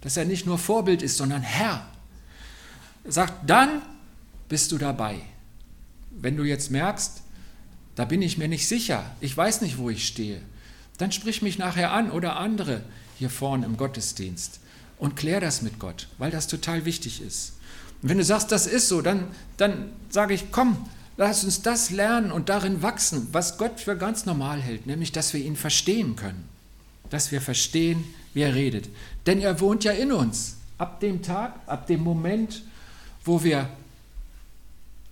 dass 0.00 0.16
er 0.16 0.26
nicht 0.26 0.46
nur 0.46 0.58
Vorbild 0.58 1.02
ist, 1.02 1.16
sondern 1.16 1.42
Herr. 1.42 1.88
Er 3.02 3.12
sagt, 3.12 3.50
dann 3.50 3.82
bist 4.48 4.70
du 4.70 4.78
dabei. 4.78 5.20
Wenn 6.20 6.36
du 6.36 6.44
jetzt 6.44 6.70
merkst, 6.70 7.22
da 7.94 8.04
bin 8.04 8.22
ich 8.22 8.38
mir 8.38 8.48
nicht 8.48 8.66
sicher, 8.66 9.04
ich 9.20 9.36
weiß 9.36 9.60
nicht, 9.60 9.78
wo 9.78 9.90
ich 9.90 10.06
stehe, 10.06 10.40
dann 10.98 11.12
sprich 11.12 11.42
mich 11.42 11.58
nachher 11.58 11.92
an 11.92 12.10
oder 12.10 12.36
andere 12.36 12.82
hier 13.18 13.30
vorne 13.30 13.66
im 13.66 13.76
Gottesdienst 13.76 14.60
und 14.98 15.16
klär 15.16 15.40
das 15.40 15.62
mit 15.62 15.78
Gott, 15.78 16.08
weil 16.18 16.30
das 16.30 16.46
total 16.46 16.84
wichtig 16.84 17.20
ist. 17.20 17.54
Und 18.02 18.10
wenn 18.10 18.18
du 18.18 18.24
sagst, 18.24 18.52
das 18.52 18.66
ist 18.66 18.88
so, 18.88 19.02
dann, 19.02 19.28
dann 19.56 19.90
sage 20.10 20.34
ich, 20.34 20.50
komm, 20.50 20.88
lass 21.16 21.44
uns 21.44 21.62
das 21.62 21.90
lernen 21.90 22.32
und 22.32 22.48
darin 22.48 22.82
wachsen, 22.82 23.28
was 23.32 23.58
Gott 23.58 23.80
für 23.80 23.96
ganz 23.96 24.26
normal 24.26 24.60
hält, 24.60 24.86
nämlich, 24.86 25.12
dass 25.12 25.32
wir 25.32 25.40
ihn 25.40 25.56
verstehen 25.56 26.16
können, 26.16 26.48
dass 27.10 27.32
wir 27.32 27.40
verstehen, 27.40 28.04
wie 28.34 28.42
er 28.42 28.54
redet. 28.54 28.88
Denn 29.26 29.40
er 29.40 29.60
wohnt 29.60 29.84
ja 29.84 29.92
in 29.92 30.12
uns. 30.12 30.56
Ab 30.76 31.00
dem 31.00 31.22
Tag, 31.22 31.60
ab 31.66 31.86
dem 31.86 32.02
Moment, 32.02 32.62
wo 33.24 33.44
wir 33.44 33.68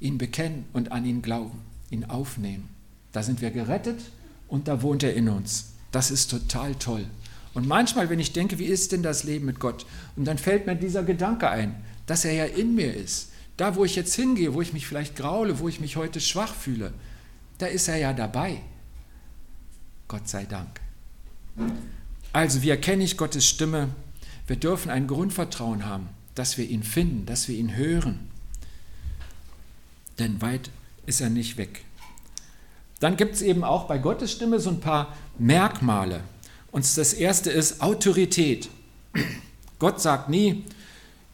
ihn 0.02 0.18
bekennen 0.18 0.66
und 0.72 0.92
an 0.92 1.04
ihn 1.04 1.22
glauben, 1.22 1.60
ihn 1.90 2.04
aufnehmen. 2.04 2.68
Da 3.12 3.22
sind 3.22 3.40
wir 3.40 3.50
gerettet 3.50 4.00
und 4.48 4.68
da 4.68 4.82
wohnt 4.82 5.02
er 5.02 5.14
in 5.14 5.28
uns. 5.28 5.72
Das 5.92 6.10
ist 6.10 6.30
total 6.30 6.74
toll. 6.74 7.06
Und 7.54 7.68
manchmal, 7.68 8.08
wenn 8.08 8.18
ich 8.18 8.32
denke, 8.32 8.58
wie 8.58 8.64
ist 8.64 8.92
denn 8.92 9.02
das 9.02 9.24
Leben 9.24 9.46
mit 9.46 9.60
Gott? 9.60 9.84
Und 10.16 10.24
dann 10.24 10.38
fällt 10.38 10.66
mir 10.66 10.74
dieser 10.74 11.02
Gedanke 11.02 11.50
ein, 11.50 11.74
dass 12.06 12.24
er 12.24 12.32
ja 12.32 12.44
in 12.44 12.74
mir 12.74 12.94
ist. 12.94 13.30
Da, 13.56 13.76
wo 13.76 13.84
ich 13.84 13.94
jetzt 13.94 14.14
hingehe, 14.14 14.54
wo 14.54 14.62
ich 14.62 14.72
mich 14.72 14.86
vielleicht 14.86 15.16
graule, 15.16 15.58
wo 15.58 15.68
ich 15.68 15.78
mich 15.78 15.96
heute 15.96 16.20
schwach 16.20 16.54
fühle, 16.54 16.92
da 17.58 17.66
ist 17.66 17.88
er 17.88 17.98
ja 17.98 18.12
dabei. 18.14 18.60
Gott 20.08 20.28
sei 20.28 20.46
Dank. 20.46 20.80
Also, 22.32 22.62
wie 22.62 22.70
erkenne 22.70 23.04
ich 23.04 23.18
Gottes 23.18 23.46
Stimme? 23.46 23.90
Wir 24.46 24.56
dürfen 24.56 24.90
ein 24.90 25.06
Grundvertrauen 25.06 25.84
haben, 25.84 26.08
dass 26.34 26.56
wir 26.56 26.68
ihn 26.68 26.82
finden, 26.82 27.26
dass 27.26 27.46
wir 27.48 27.56
ihn 27.56 27.76
hören. 27.76 28.31
Denn 30.18 30.40
weit 30.42 30.70
ist 31.06 31.20
er 31.20 31.30
nicht 31.30 31.56
weg. 31.56 31.84
Dann 33.00 33.16
gibt 33.16 33.34
es 33.34 33.42
eben 33.42 33.64
auch 33.64 33.84
bei 33.84 33.98
Gottes 33.98 34.30
Stimme 34.30 34.60
so 34.60 34.70
ein 34.70 34.80
paar 34.80 35.16
Merkmale. 35.38 36.20
Und 36.70 36.96
das 36.96 37.12
erste 37.12 37.50
ist 37.50 37.82
Autorität. 37.82 38.68
Gott 39.78 40.00
sagt 40.00 40.28
nie, 40.28 40.64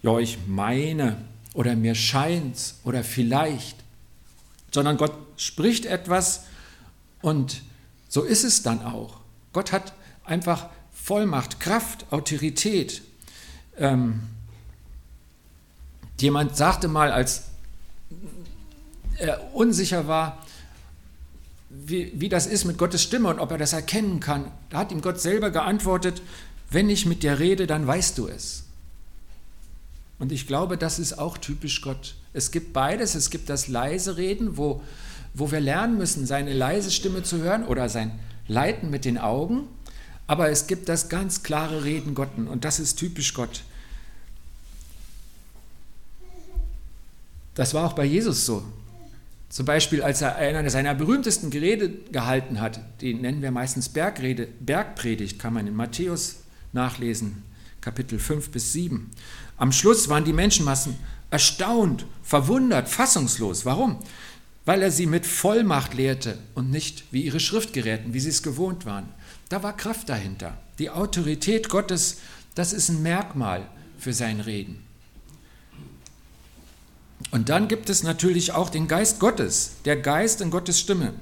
ja, 0.03 0.19
ich 0.19 0.38
meine 0.47 1.19
oder 1.55 1.77
mir 1.77 1.95
scheint 1.95 2.75
oder 2.85 3.05
vielleicht, 3.05 3.77
sondern 4.73 4.97
Gott 4.97 5.12
spricht 5.37 5.87
etwas 5.87 6.45
und 7.21 7.62
so 8.09 8.23
ist 8.23 8.45
es 8.45 8.62
dann 8.62 8.83
auch. 8.83 9.19
Gott 9.53 9.73
hat 9.73 9.93
einfach 10.25 10.69
Vollmacht, 10.93 11.61
Kraft, 11.61 12.07
Autorität. 12.11 13.03
Ähm, 13.77 14.23
jemand 16.19 16.57
sagte 16.57 16.88
mal, 16.88 17.12
als 17.12 17.47
er 19.18 19.54
unsicher 19.54 20.07
war, 20.07 20.44
wie, 21.70 22.12
wie 22.14 22.28
das 22.28 22.46
ist 22.46 22.64
mit 22.64 22.78
Gottes 22.78 23.02
Stimme 23.02 23.28
und 23.28 23.40
ob 23.40 23.50
er 23.50 23.59
das 23.59 23.72
erkennen 23.72 24.20
kann, 24.20 24.50
da 24.70 24.78
hat 24.78 24.92
ihm 24.92 25.02
Gott 25.02 25.20
selber 25.20 25.50
geantwortet, 25.50 26.22
wenn 26.70 26.88
ich 26.90 27.07
mit 27.07 27.22
dir 27.22 27.38
rede, 27.38 27.66
dann 27.66 27.87
weißt 27.87 28.16
du 28.18 28.28
es. 28.28 28.64
Und 30.18 30.33
ich 30.33 30.46
glaube, 30.46 30.76
das 30.76 30.98
ist 30.98 31.18
auch 31.18 31.38
typisch 31.38 31.81
Gott. 31.81 32.14
Es 32.33 32.50
gibt 32.50 32.72
beides. 32.72 33.14
Es 33.14 33.31
gibt 33.31 33.48
das 33.48 33.68
leise 33.68 34.16
Reden, 34.16 34.57
wo, 34.57 34.83
wo 35.33 35.50
wir 35.50 35.61
lernen 35.61 35.96
müssen, 35.96 36.26
seine 36.26 36.52
leise 36.52 36.90
Stimme 36.90 37.22
zu 37.22 37.38
hören 37.38 37.64
oder 37.64 37.88
sein 37.88 38.18
Leiten 38.48 38.90
mit 38.90 39.04
den 39.04 39.16
Augen. 39.16 39.68
Aber 40.26 40.50
es 40.50 40.66
gibt 40.66 40.88
das 40.88 41.09
ganz 41.09 41.42
klare 41.42 41.85
Reden 41.85 42.14
Gotten 42.14 42.48
und 42.48 42.64
das 42.64 42.81
ist 42.81 42.96
typisch 42.96 43.33
Gott. 43.33 43.62
Das 47.54 47.72
war 47.74 47.87
auch 47.87 47.94
bei 47.94 48.04
Jesus 48.04 48.44
so. 48.44 48.62
Zum 49.48 49.64
Beispiel, 49.64 50.02
als 50.02 50.20
er 50.20 50.37
eine 50.37 50.68
seiner 50.68 50.94
berühmtesten 50.94 51.50
Gerede 51.50 51.90
gehalten 52.12 52.61
hat, 52.61 52.80
die 53.00 53.14
nennen 53.14 53.40
wir 53.40 53.50
meistens 53.50 53.88
Bergrede, 53.88 54.46
Bergpredigt, 54.61 55.38
kann 55.38 55.54
man 55.54 55.66
in 55.66 55.74
Matthäus 55.74 56.40
nachlesen, 56.72 57.42
Kapitel 57.80 58.18
5 58.18 58.50
bis 58.50 58.72
7. 58.74 59.11
Am 59.56 59.72
Schluss 59.72 60.08
waren 60.11 60.24
die 60.24 60.34
Menschenmassen 60.34 60.96
erstaunt, 61.30 62.04
verwundert, 62.22 62.88
fassungslos. 62.88 63.64
Warum? 63.64 63.98
Weil 64.66 64.82
er 64.82 64.90
sie 64.90 65.06
mit 65.06 65.24
Vollmacht 65.24 65.94
lehrte 65.94 66.38
und 66.54 66.70
nicht 66.70 67.04
wie 67.11 67.22
ihre 67.22 67.40
Schriftgeräten, 67.40 68.12
wie 68.12 68.20
sie 68.20 68.28
es 68.28 68.42
gewohnt 68.42 68.84
waren. 68.84 69.08
Da 69.48 69.62
war 69.62 69.74
Kraft 69.74 70.11
dahinter. 70.11 70.58
Die 70.78 70.90
Autorität 70.90 71.70
Gottes, 71.70 72.18
das 72.54 72.74
ist 72.74 72.90
ein 72.90 73.02
Merkmal 73.02 73.66
für 73.98 74.12
sein 74.12 74.40
Reden. 74.40 74.84
Und 77.31 77.49
dann 77.49 77.69
gibt 77.69 77.91
es 77.91 78.03
natürlich 78.03 78.53
auch 78.53 78.71
den 78.71 78.88
Geist 78.88 79.21
Gottes, 79.21 79.73
der 79.85 79.97
Geist 79.97 80.41
in 80.41 80.51
Gottes 80.51 80.81
Stimme. 80.81 81.12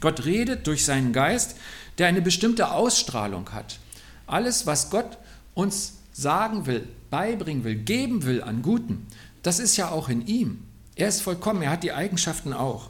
Gott 0.00 0.24
redet 0.24 0.66
durch 0.66 0.84
seinen 0.84 1.12
Geist, 1.12 1.56
der 1.98 2.06
eine 2.06 2.22
bestimmte 2.22 2.70
Ausstrahlung 2.70 3.50
hat. 3.52 3.78
Alles, 4.26 4.66
was 4.66 4.90
Gott 4.90 5.18
uns 5.54 5.94
sagen 6.12 6.66
will, 6.66 6.88
beibringen 7.10 7.64
will, 7.64 7.76
geben 7.76 8.24
will 8.24 8.42
an 8.42 8.62
Guten, 8.62 9.06
das 9.42 9.58
ist 9.58 9.76
ja 9.76 9.90
auch 9.90 10.08
in 10.08 10.26
ihm. 10.26 10.64
Er 10.96 11.08
ist 11.08 11.20
vollkommen, 11.20 11.62
er 11.62 11.70
hat 11.70 11.82
die 11.82 11.92
Eigenschaften 11.92 12.52
auch. 12.52 12.88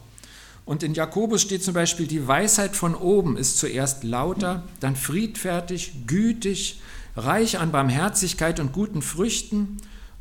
Und 0.64 0.82
in 0.82 0.94
Jakobus 0.94 1.42
steht 1.42 1.62
zum 1.62 1.74
Beispiel, 1.74 2.06
die 2.06 2.26
Weisheit 2.26 2.76
von 2.76 2.94
oben 2.94 3.36
ist 3.36 3.58
zuerst 3.58 4.04
lauter, 4.04 4.62
dann 4.80 4.96
friedfertig, 4.96 6.06
gütig, 6.06 6.80
reich 7.16 7.58
an 7.58 7.72
Barmherzigkeit 7.72 8.60
und 8.60 8.72
guten 8.72 9.02
Früchten, 9.02 9.78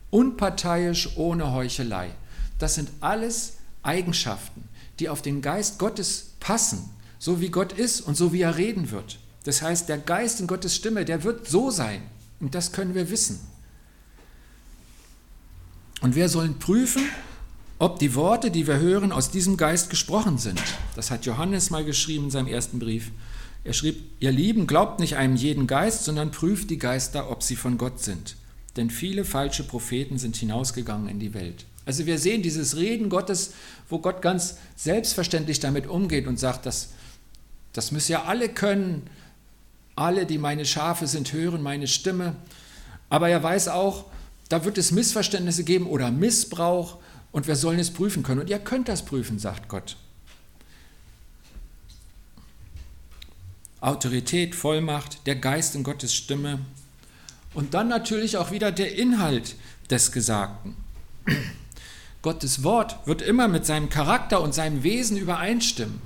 unparteiisch, 0.10 1.15
ohne 1.15 1.54
Heuchelei. 1.54 2.10
Das 2.63 2.76
sind 2.76 2.91
alles 3.02 3.58
Eigenschaften, 3.82 4.69
die 4.97 5.10
auf 5.10 5.21
den 5.21 5.41
Geist 5.41 5.80
Gottes 5.80 6.36
passen, 6.39 6.91
so 7.19 7.41
wie 7.41 7.49
Gott 7.49 7.73
ist 7.73 7.99
und 7.99 8.15
so 8.15 8.32
wie 8.32 8.39
er 8.39 8.56
reden 8.56 8.89
wird. 8.89 9.19
Das 9.43 9.62
heißt, 9.62 9.89
der 9.89 9.97
Geist 9.97 10.39
in 10.39 10.47
Gottes 10.47 10.73
Stimme, 10.73 11.04
der 11.04 11.26
wird 11.26 11.45
so 11.45 11.71
sein. 11.71 12.04
Und 12.39 12.56
das 12.56 12.71
können 12.71 12.95
wir 12.95 13.10
wissen. 13.10 13.41
Und 15.99 16.15
wir 16.15 16.30
sollen 16.30 16.58
prüfen, 16.58 17.04
ob 17.80 17.99
die 17.99 18.15
Worte, 18.15 18.49
die 18.49 18.65
wir 18.65 18.80
hören, 18.80 19.12
aus 19.12 19.30
diesem 19.30 19.58
Geist 19.58 19.89
gesprochen 19.89 20.38
sind. 20.38 20.63
Das 20.95 21.12
hat 21.12 21.26
Johannes 21.26 21.69
mal 21.69 21.84
geschrieben 21.84 22.23
in 22.23 22.32
seinem 22.32 22.47
ersten 22.47 22.80
Brief. 22.80 23.12
Er 23.65 23.73
schrieb, 23.73 24.02
ihr 24.21 24.32
Lieben, 24.32 24.67
glaubt 24.67 25.02
nicht 25.02 25.17
einem 25.17 25.36
jeden 25.36 25.67
Geist, 25.67 26.06
sondern 26.06 26.32
prüft 26.32 26.69
die 26.69 26.80
Geister, 26.80 27.30
ob 27.30 27.43
sie 27.43 27.58
von 27.58 27.78
Gott 27.78 27.99
sind. 27.99 28.38
Denn 28.78 28.89
viele 28.89 29.26
falsche 29.26 29.65
Propheten 29.65 30.17
sind 30.17 30.38
hinausgegangen 30.38 31.10
in 31.10 31.19
die 31.19 31.34
Welt. 31.34 31.65
Also 31.86 32.06
wir 32.06 32.17
sehen 32.17 32.41
dieses 32.41 32.78
Reden 32.78 33.10
Gottes, 33.10 33.54
wo 33.89 34.00
Gott 34.00 34.22
ganz 34.22 34.58
selbstverständlich 34.76 35.60
damit 35.60 35.88
umgeht 35.88 36.28
und 36.28 36.39
sagt, 36.39 36.65
das, 36.65 36.89
das 37.74 37.91
müssen 37.91 38.13
ja 38.13 38.24
alle 38.24 38.50
können. 38.50 39.10
Alle, 39.96 40.26
die 40.26 40.38
meine 40.38 40.65
Schafe 40.65 41.08
sind, 41.08 41.34
hören 41.34 41.62
meine 41.62 41.88
Stimme. 41.88 42.36
Aber 43.10 43.30
er 43.30 43.43
weiß 43.43 43.67
auch, 43.67 44.06
da 44.50 44.65
wird 44.65 44.78
es 44.78 44.91
Missverständnisse 44.91 45.63
geben 45.63 45.88
oder 45.88 46.10
Missbrauch 46.10 46.98
und 47.32 47.48
wir 47.48 47.56
sollen 47.56 47.80
es 47.80 47.91
prüfen 47.91 48.24
können. 48.24 48.41
Und 48.41 48.50
ihr 48.50 48.60
könnt 48.60 48.88
das 48.88 49.04
prüfen, 49.04 49.39
sagt 49.39 49.67
Gott. 49.67 49.98
Autorität, 53.82 54.56
Vollmacht, 54.56 55.28
der 55.28 55.36
Geist 55.36 55.76
in 55.76 55.84
Gottes 55.84 56.15
Stimme 56.15 56.60
und 57.54 57.74
dann 57.74 57.89
natürlich 57.89 58.38
auch 58.38 58.52
wieder 58.52 58.72
der 58.72 58.98
Inhalt 58.98 59.56
des 59.89 60.12
Gesagten. 60.12 60.76
Gottes 62.23 62.63
Wort 62.63 62.97
wird 63.05 63.21
immer 63.21 63.49
mit 63.49 63.65
seinem 63.65 63.89
Charakter 63.89 64.41
und 64.41 64.55
seinem 64.55 64.81
Wesen 64.81 65.17
übereinstimmen. 65.17 66.01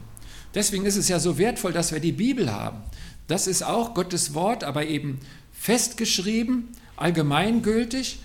Deswegen 0.55 0.85
ist 0.85 0.97
es 0.97 1.07
ja 1.07 1.19
so 1.19 1.37
wertvoll, 1.37 1.71
dass 1.71 1.91
wir 1.91 1.99
die 1.99 2.11
Bibel 2.11 2.51
haben. 2.51 2.79
Das 3.27 3.45
ist 3.45 3.61
auch 3.61 3.93
Gottes 3.93 4.33
Wort, 4.33 4.63
aber 4.63 4.87
eben 4.87 5.19
festgeschrieben, 5.53 6.69
allgemeingültig 6.95 8.19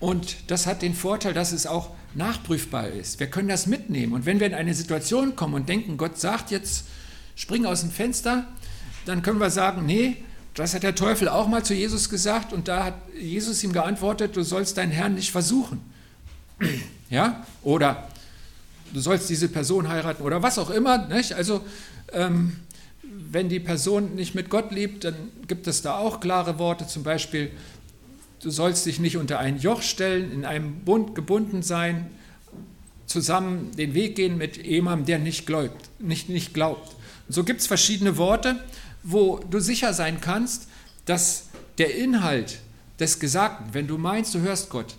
und 0.00 0.50
das 0.50 0.66
hat 0.66 0.82
den 0.82 0.94
Vorteil, 0.94 1.32
dass 1.32 1.52
es 1.52 1.66
auch 1.66 1.90
nachprüfbar 2.14 2.88
ist. 2.88 3.20
Wir 3.20 3.28
können 3.28 3.48
das 3.48 3.68
mitnehmen 3.68 4.14
und 4.14 4.26
wenn 4.26 4.40
wir 4.40 4.48
in 4.48 4.54
eine 4.54 4.74
Situation 4.74 5.36
kommen 5.36 5.54
und 5.54 5.68
denken, 5.68 5.96
Gott 5.96 6.18
sagt 6.18 6.50
jetzt, 6.50 6.86
spring 7.36 7.66
aus 7.66 7.82
dem 7.82 7.92
Fenster, 7.92 8.48
dann 9.06 9.22
können 9.22 9.38
wir 9.38 9.50
sagen, 9.50 9.86
nee, 9.86 10.16
das 10.54 10.74
hat 10.74 10.82
der 10.82 10.96
Teufel 10.96 11.28
auch 11.28 11.46
mal 11.46 11.64
zu 11.64 11.74
Jesus 11.74 12.10
gesagt 12.10 12.52
und 12.52 12.66
da 12.66 12.82
hat 12.82 12.94
Jesus 13.16 13.62
ihm 13.62 13.72
geantwortet, 13.72 14.34
du 14.34 14.42
sollst 14.42 14.76
deinen 14.76 14.90
Herrn 14.90 15.14
nicht 15.14 15.30
versuchen. 15.30 15.80
Ja? 17.10 17.46
Oder 17.62 18.08
du 18.92 19.00
sollst 19.00 19.28
diese 19.28 19.48
Person 19.48 19.88
heiraten 19.88 20.22
oder 20.22 20.42
was 20.42 20.58
auch 20.58 20.70
immer. 20.70 21.06
Nicht? 21.08 21.32
Also, 21.32 21.62
ähm, 22.12 22.56
wenn 23.02 23.48
die 23.48 23.60
Person 23.60 24.14
nicht 24.14 24.34
mit 24.34 24.48
Gott 24.48 24.72
lebt, 24.72 25.04
dann 25.04 25.14
gibt 25.46 25.66
es 25.66 25.82
da 25.82 25.98
auch 25.98 26.20
klare 26.20 26.58
Worte, 26.58 26.86
zum 26.86 27.02
Beispiel, 27.02 27.50
du 28.42 28.50
sollst 28.50 28.86
dich 28.86 29.00
nicht 29.00 29.16
unter 29.16 29.38
ein 29.38 29.58
Joch 29.58 29.82
stellen, 29.82 30.32
in 30.32 30.44
einem 30.44 30.80
Bund 30.80 31.14
gebunden 31.14 31.62
sein, 31.62 32.10
zusammen 33.06 33.72
den 33.76 33.94
Weg 33.94 34.16
gehen 34.16 34.38
mit 34.38 34.64
jemandem, 34.64 35.06
der 35.06 35.18
nicht 35.18 35.46
glaubt. 35.46 35.90
Nicht, 35.98 36.28
nicht 36.28 36.54
glaubt. 36.54 36.94
So 37.28 37.44
gibt 37.44 37.60
es 37.60 37.66
verschiedene 37.66 38.16
Worte, 38.16 38.56
wo 39.02 39.38
du 39.50 39.60
sicher 39.60 39.92
sein 39.92 40.20
kannst, 40.20 40.68
dass 41.04 41.48
der 41.78 41.94
Inhalt 41.94 42.58
des 42.98 43.18
Gesagten, 43.18 43.72
wenn 43.72 43.86
du 43.86 43.98
meinst, 43.98 44.34
du 44.34 44.40
hörst 44.40 44.70
Gott, 44.70 44.94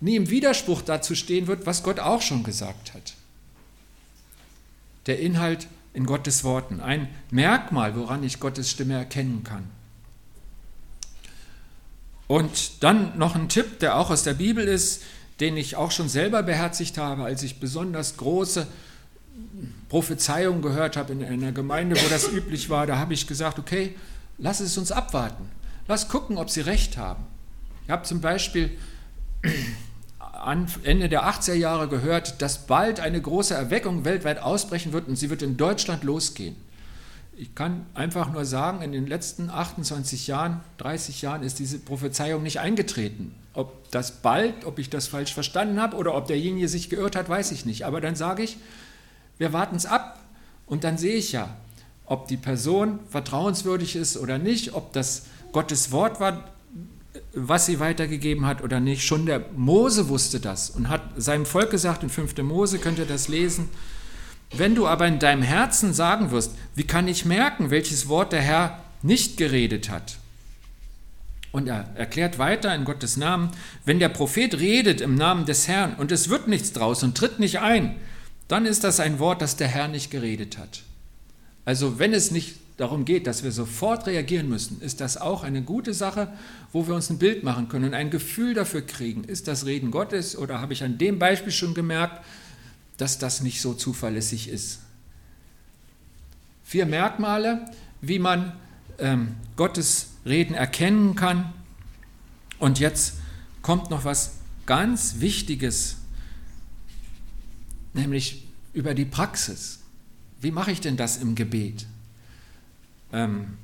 nie 0.00 0.16
im 0.16 0.30
Widerspruch 0.30 0.82
dazu 0.82 1.14
stehen 1.14 1.46
wird, 1.46 1.66
was 1.66 1.82
Gott 1.82 2.00
auch 2.00 2.22
schon 2.22 2.42
gesagt 2.42 2.94
hat. 2.94 3.14
Der 5.06 5.20
Inhalt 5.20 5.66
in 5.92 6.06
Gottes 6.06 6.44
Worten, 6.44 6.80
ein 6.80 7.08
Merkmal, 7.30 7.96
woran 7.96 8.22
ich 8.22 8.40
Gottes 8.40 8.70
Stimme 8.70 8.94
erkennen 8.94 9.44
kann. 9.44 9.64
Und 12.28 12.82
dann 12.84 13.18
noch 13.18 13.34
ein 13.34 13.48
Tipp, 13.48 13.80
der 13.80 13.96
auch 13.96 14.10
aus 14.10 14.22
der 14.22 14.34
Bibel 14.34 14.68
ist, 14.68 15.02
den 15.40 15.56
ich 15.56 15.76
auch 15.76 15.90
schon 15.90 16.08
selber 16.08 16.42
beherzigt 16.42 16.96
habe, 16.96 17.24
als 17.24 17.42
ich 17.42 17.58
besonders 17.58 18.18
große 18.18 18.66
Prophezeiungen 19.88 20.62
gehört 20.62 20.96
habe 20.96 21.12
in 21.12 21.24
einer 21.24 21.50
Gemeinde, 21.50 21.96
wo 21.96 22.08
das 22.08 22.30
üblich 22.30 22.70
war. 22.70 22.86
Da 22.86 22.98
habe 22.98 23.14
ich 23.14 23.26
gesagt, 23.26 23.58
okay, 23.58 23.96
lass 24.38 24.60
es 24.60 24.78
uns 24.78 24.92
abwarten. 24.92 25.50
Lass 25.88 26.08
gucken, 26.08 26.38
ob 26.38 26.50
sie 26.50 26.60
recht 26.60 26.96
haben. 26.96 27.24
Ich 27.84 27.90
habe 27.90 28.04
zum 28.04 28.20
Beispiel 28.20 28.70
Ende 30.44 31.08
der 31.08 31.24
80er 31.24 31.54
Jahre 31.54 31.88
gehört, 31.88 32.40
dass 32.40 32.66
bald 32.66 33.00
eine 33.00 33.20
große 33.20 33.54
Erweckung 33.54 34.04
weltweit 34.04 34.40
ausbrechen 34.40 34.92
wird 34.92 35.08
und 35.08 35.16
sie 35.16 35.30
wird 35.30 35.42
in 35.42 35.56
Deutschland 35.56 36.02
losgehen. 36.02 36.56
Ich 37.36 37.54
kann 37.54 37.86
einfach 37.94 38.30
nur 38.32 38.44
sagen, 38.44 38.82
in 38.82 38.92
den 38.92 39.06
letzten 39.06 39.50
28 39.50 40.26
Jahren, 40.26 40.60
30 40.78 41.22
Jahren 41.22 41.42
ist 41.42 41.58
diese 41.58 41.78
Prophezeiung 41.78 42.42
nicht 42.42 42.60
eingetreten. 42.60 43.34
Ob 43.54 43.90
das 43.90 44.12
bald, 44.12 44.66
ob 44.66 44.78
ich 44.78 44.90
das 44.90 45.08
falsch 45.08 45.32
verstanden 45.32 45.80
habe 45.80 45.96
oder 45.96 46.14
ob 46.14 46.26
derjenige 46.26 46.68
sich 46.68 46.90
geirrt 46.90 47.16
hat, 47.16 47.28
weiß 47.28 47.52
ich 47.52 47.64
nicht. 47.64 47.86
Aber 47.86 48.00
dann 48.00 48.14
sage 48.14 48.42
ich, 48.42 48.58
wir 49.38 49.52
warten 49.52 49.76
es 49.76 49.86
ab 49.86 50.20
und 50.66 50.84
dann 50.84 50.98
sehe 50.98 51.16
ich 51.16 51.32
ja, 51.32 51.56
ob 52.04 52.28
die 52.28 52.36
Person 52.36 52.98
vertrauenswürdig 53.08 53.96
ist 53.96 54.16
oder 54.16 54.36
nicht, 54.36 54.74
ob 54.74 54.92
das 54.92 55.22
Gottes 55.52 55.92
Wort 55.92 56.20
war, 56.20 56.44
was 57.32 57.66
sie 57.66 57.80
weitergegeben 57.80 58.46
hat 58.46 58.62
oder 58.62 58.80
nicht. 58.80 59.04
Schon 59.04 59.26
der 59.26 59.44
Mose 59.56 60.08
wusste 60.08 60.40
das 60.40 60.70
und 60.70 60.88
hat 60.88 61.02
seinem 61.16 61.46
Volk 61.46 61.70
gesagt, 61.70 62.02
in 62.02 62.10
5. 62.10 62.36
Mose 62.38 62.78
könnt 62.78 62.98
ihr 62.98 63.06
das 63.06 63.28
lesen. 63.28 63.68
Wenn 64.52 64.74
du 64.74 64.86
aber 64.86 65.06
in 65.06 65.20
deinem 65.20 65.42
Herzen 65.42 65.94
sagen 65.94 66.32
wirst, 66.32 66.54
wie 66.74 66.84
kann 66.84 67.06
ich 67.06 67.24
merken, 67.24 67.70
welches 67.70 68.08
Wort 68.08 68.32
der 68.32 68.42
Herr 68.42 68.82
nicht 69.02 69.36
geredet 69.36 69.90
hat? 69.90 70.18
Und 71.52 71.68
er 71.68 71.90
erklärt 71.96 72.38
weiter 72.38 72.74
in 72.74 72.84
Gottes 72.84 73.16
Namen, 73.16 73.50
wenn 73.84 73.98
der 73.98 74.08
Prophet 74.08 74.58
redet 74.58 75.00
im 75.00 75.14
Namen 75.14 75.46
des 75.46 75.68
Herrn 75.68 75.94
und 75.94 76.12
es 76.12 76.28
wird 76.28 76.48
nichts 76.48 76.72
draus 76.72 77.02
und 77.02 77.16
tritt 77.16 77.38
nicht 77.38 77.60
ein, 77.60 77.96
dann 78.48 78.66
ist 78.66 78.84
das 78.84 79.00
ein 79.00 79.18
Wort, 79.18 79.42
das 79.42 79.56
der 79.56 79.68
Herr 79.68 79.88
nicht 79.88 80.10
geredet 80.10 80.58
hat. 80.58 80.82
Also 81.64 81.98
wenn 81.98 82.12
es 82.12 82.30
nicht 82.30 82.56
darum 82.80 83.04
geht, 83.04 83.26
dass 83.26 83.44
wir 83.44 83.52
sofort 83.52 84.06
reagieren 84.06 84.48
müssen, 84.48 84.80
ist 84.80 85.02
das 85.02 85.18
auch 85.18 85.42
eine 85.42 85.60
gute 85.60 85.92
Sache, 85.92 86.32
wo 86.72 86.86
wir 86.88 86.94
uns 86.94 87.10
ein 87.10 87.18
Bild 87.18 87.44
machen 87.44 87.68
können 87.68 87.86
und 87.86 87.94
ein 87.94 88.08
Gefühl 88.08 88.54
dafür 88.54 88.80
kriegen, 88.80 89.24
ist 89.24 89.48
das 89.48 89.66
Reden 89.66 89.90
Gottes 89.90 90.36
oder 90.36 90.62
habe 90.62 90.72
ich 90.72 90.82
an 90.82 90.96
dem 90.96 91.18
Beispiel 91.18 91.52
schon 91.52 91.74
gemerkt, 91.74 92.24
dass 92.96 93.18
das 93.18 93.42
nicht 93.42 93.60
so 93.60 93.74
zuverlässig 93.74 94.48
ist. 94.48 94.80
Vier 96.64 96.86
Merkmale, 96.86 97.66
wie 98.00 98.18
man 98.18 98.54
ähm, 98.98 99.34
Gottes 99.56 100.12
Reden 100.24 100.54
erkennen 100.54 101.14
kann. 101.14 101.52
Und 102.58 102.78
jetzt 102.78 103.14
kommt 103.60 103.90
noch 103.90 104.06
was 104.06 104.36
ganz 104.64 105.16
Wichtiges, 105.20 105.96
nämlich 107.92 108.46
über 108.72 108.94
die 108.94 109.04
Praxis. 109.04 109.80
Wie 110.40 110.50
mache 110.50 110.72
ich 110.72 110.80
denn 110.80 110.96
das 110.96 111.18
im 111.18 111.34
Gebet? 111.34 111.86
Ähm, 113.12 113.58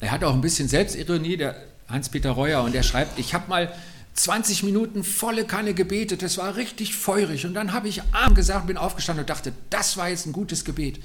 er 0.00 0.10
hat 0.10 0.24
auch 0.24 0.34
ein 0.34 0.40
bisschen 0.40 0.68
Selbstironie, 0.68 1.36
der 1.36 1.56
Hans-Peter 1.88 2.30
Reuer, 2.30 2.62
und 2.62 2.74
er 2.74 2.82
schreibt, 2.82 3.18
ich 3.18 3.34
habe 3.34 3.48
mal 3.48 3.72
20 4.14 4.64
Minuten 4.64 5.04
volle 5.04 5.44
Kanne 5.44 5.74
gebetet, 5.74 6.22
das 6.22 6.38
war 6.38 6.56
richtig 6.56 6.94
feurig. 6.94 7.46
Und 7.46 7.54
dann 7.54 7.72
habe 7.72 7.88
ich 7.88 8.02
arm 8.12 8.34
gesagt, 8.34 8.66
bin 8.66 8.76
aufgestanden 8.76 9.22
und 9.22 9.30
dachte, 9.30 9.52
das 9.70 9.96
war 9.96 10.08
jetzt 10.08 10.26
ein 10.26 10.32
gutes 10.32 10.64
Gebet. 10.64 11.02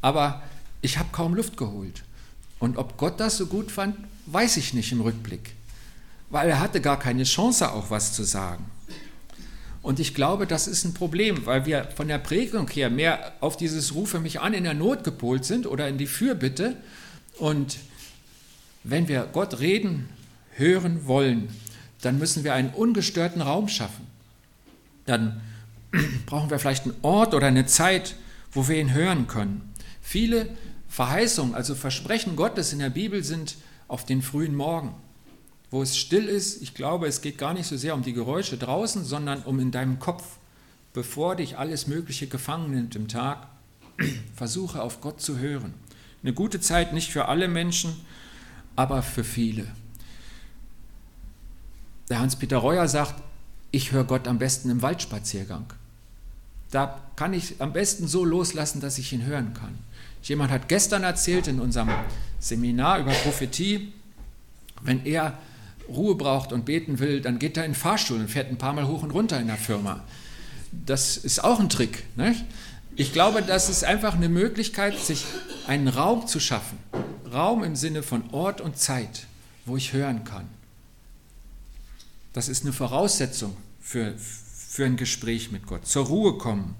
Aber 0.00 0.42
ich 0.80 0.98
habe 0.98 1.08
kaum 1.12 1.34
Luft 1.34 1.56
geholt. 1.56 2.04
Und 2.60 2.76
ob 2.76 2.96
Gott 2.96 3.18
das 3.18 3.36
so 3.36 3.46
gut 3.46 3.72
fand, 3.72 3.96
weiß 4.26 4.56
ich 4.56 4.74
nicht 4.74 4.92
im 4.92 5.00
Rückblick, 5.00 5.54
weil 6.30 6.48
er 6.48 6.60
hatte 6.60 6.80
gar 6.80 6.98
keine 6.98 7.24
Chance, 7.24 7.72
auch 7.72 7.90
was 7.90 8.12
zu 8.12 8.22
sagen. 8.22 8.64
Und 9.82 9.98
ich 9.98 10.14
glaube, 10.14 10.46
das 10.46 10.68
ist 10.68 10.84
ein 10.84 10.94
Problem, 10.94 11.44
weil 11.44 11.66
wir 11.66 11.84
von 11.96 12.06
der 12.06 12.18
Prägung 12.18 12.68
her 12.68 12.88
mehr 12.88 13.32
auf 13.40 13.56
dieses 13.56 13.94
Rufe 13.94 14.20
mich 14.20 14.40
an 14.40 14.54
in 14.54 14.64
der 14.64 14.74
Not 14.74 15.02
gepolt 15.02 15.44
sind 15.44 15.66
oder 15.66 15.88
in 15.88 15.98
die 15.98 16.06
Fürbitte. 16.06 16.76
Und 17.38 17.78
wenn 18.84 19.08
wir 19.08 19.28
Gott 19.32 19.58
reden, 19.58 20.08
hören 20.54 21.06
wollen, 21.06 21.48
dann 22.00 22.18
müssen 22.18 22.44
wir 22.44 22.54
einen 22.54 22.70
ungestörten 22.70 23.42
Raum 23.42 23.68
schaffen. 23.68 24.06
Dann 25.06 25.40
brauchen 26.26 26.50
wir 26.50 26.60
vielleicht 26.60 26.84
einen 26.84 26.96
Ort 27.02 27.34
oder 27.34 27.48
eine 27.48 27.66
Zeit, 27.66 28.14
wo 28.52 28.68
wir 28.68 28.78
ihn 28.78 28.92
hören 28.92 29.26
können. 29.26 29.72
Viele 30.00 30.48
Verheißungen, 30.88 31.54
also 31.54 31.74
Versprechen 31.74 32.36
Gottes 32.36 32.72
in 32.72 32.78
der 32.78 32.90
Bibel 32.90 33.24
sind 33.24 33.56
auf 33.88 34.04
den 34.04 34.22
frühen 34.22 34.54
Morgen, 34.54 34.94
wo 35.72 35.82
es 35.82 35.96
still 35.96 36.26
ist. 36.26 36.62
Ich 36.62 36.74
glaube, 36.74 37.08
es 37.08 37.22
geht 37.22 37.38
gar 37.38 37.54
nicht 37.54 37.66
so 37.66 37.76
sehr 37.78 37.94
um 37.94 38.02
die 38.02 38.12
Geräusche 38.12 38.58
draußen, 38.58 39.04
sondern 39.04 39.42
um 39.42 39.58
in 39.58 39.70
deinem 39.72 39.98
Kopf, 39.98 40.36
bevor 40.92 41.34
dich 41.34 41.58
alles 41.58 41.86
Mögliche 41.86 42.26
gefangen 42.26 42.70
nimmt 42.70 42.94
im 42.94 43.08
Tag. 43.08 43.48
Versuche 44.36 44.82
auf 44.82 45.00
Gott 45.00 45.22
zu 45.22 45.38
hören. 45.38 45.72
Eine 46.22 46.34
gute 46.34 46.60
Zeit 46.60 46.92
nicht 46.92 47.10
für 47.10 47.26
alle 47.26 47.48
Menschen, 47.48 47.96
aber 48.76 49.02
für 49.02 49.24
viele. 49.24 49.66
Der 52.10 52.20
Hans-Peter 52.20 52.58
Reuer 52.58 52.86
sagt, 52.86 53.22
ich 53.70 53.92
höre 53.92 54.04
Gott 54.04 54.28
am 54.28 54.38
besten 54.38 54.68
im 54.68 54.82
Waldspaziergang. 54.82 55.72
Da 56.70 57.00
kann 57.16 57.32
ich 57.32 57.62
am 57.62 57.72
besten 57.72 58.06
so 58.06 58.26
loslassen, 58.26 58.82
dass 58.82 58.98
ich 58.98 59.10
ihn 59.14 59.24
hören 59.24 59.54
kann. 59.54 59.78
Jemand 60.22 60.50
hat 60.50 60.68
gestern 60.68 61.02
erzählt 61.02 61.46
in 61.46 61.60
unserem 61.60 61.88
Seminar 62.38 62.98
über 62.98 63.12
Prophetie, 63.12 63.94
wenn 64.82 65.06
er 65.06 65.38
Ruhe 65.88 66.14
braucht 66.14 66.52
und 66.52 66.64
beten 66.64 66.98
will, 66.98 67.20
dann 67.20 67.38
geht 67.38 67.56
er 67.56 67.64
in 67.64 67.72
den 67.72 67.78
Fahrstuhl 67.78 68.18
und 68.18 68.28
fährt 68.28 68.50
ein 68.50 68.58
paar 68.58 68.72
Mal 68.72 68.86
hoch 68.86 69.02
und 69.02 69.10
runter 69.10 69.40
in 69.40 69.46
der 69.46 69.56
Firma. 69.56 70.04
Das 70.70 71.16
ist 71.16 71.42
auch 71.44 71.60
ein 71.60 71.68
Trick. 71.68 72.04
Nicht? 72.16 72.44
Ich 72.96 73.12
glaube, 73.12 73.42
das 73.42 73.68
ist 73.68 73.84
einfach 73.84 74.14
eine 74.14 74.28
Möglichkeit, 74.28 74.98
sich 74.98 75.24
einen 75.66 75.88
Raum 75.88 76.26
zu 76.26 76.40
schaffen. 76.40 76.78
Raum 77.32 77.64
im 77.64 77.76
Sinne 77.76 78.02
von 78.02 78.24
Ort 78.32 78.60
und 78.60 78.76
Zeit, 78.76 79.26
wo 79.64 79.76
ich 79.76 79.92
hören 79.92 80.24
kann. 80.24 80.48
Das 82.32 82.48
ist 82.48 82.64
eine 82.64 82.72
Voraussetzung 82.72 83.56
für, 83.80 84.14
für 84.16 84.84
ein 84.84 84.96
Gespräch 84.96 85.50
mit 85.52 85.66
Gott. 85.66 85.86
Zur 85.86 86.06
Ruhe 86.06 86.38
kommen, 86.38 86.74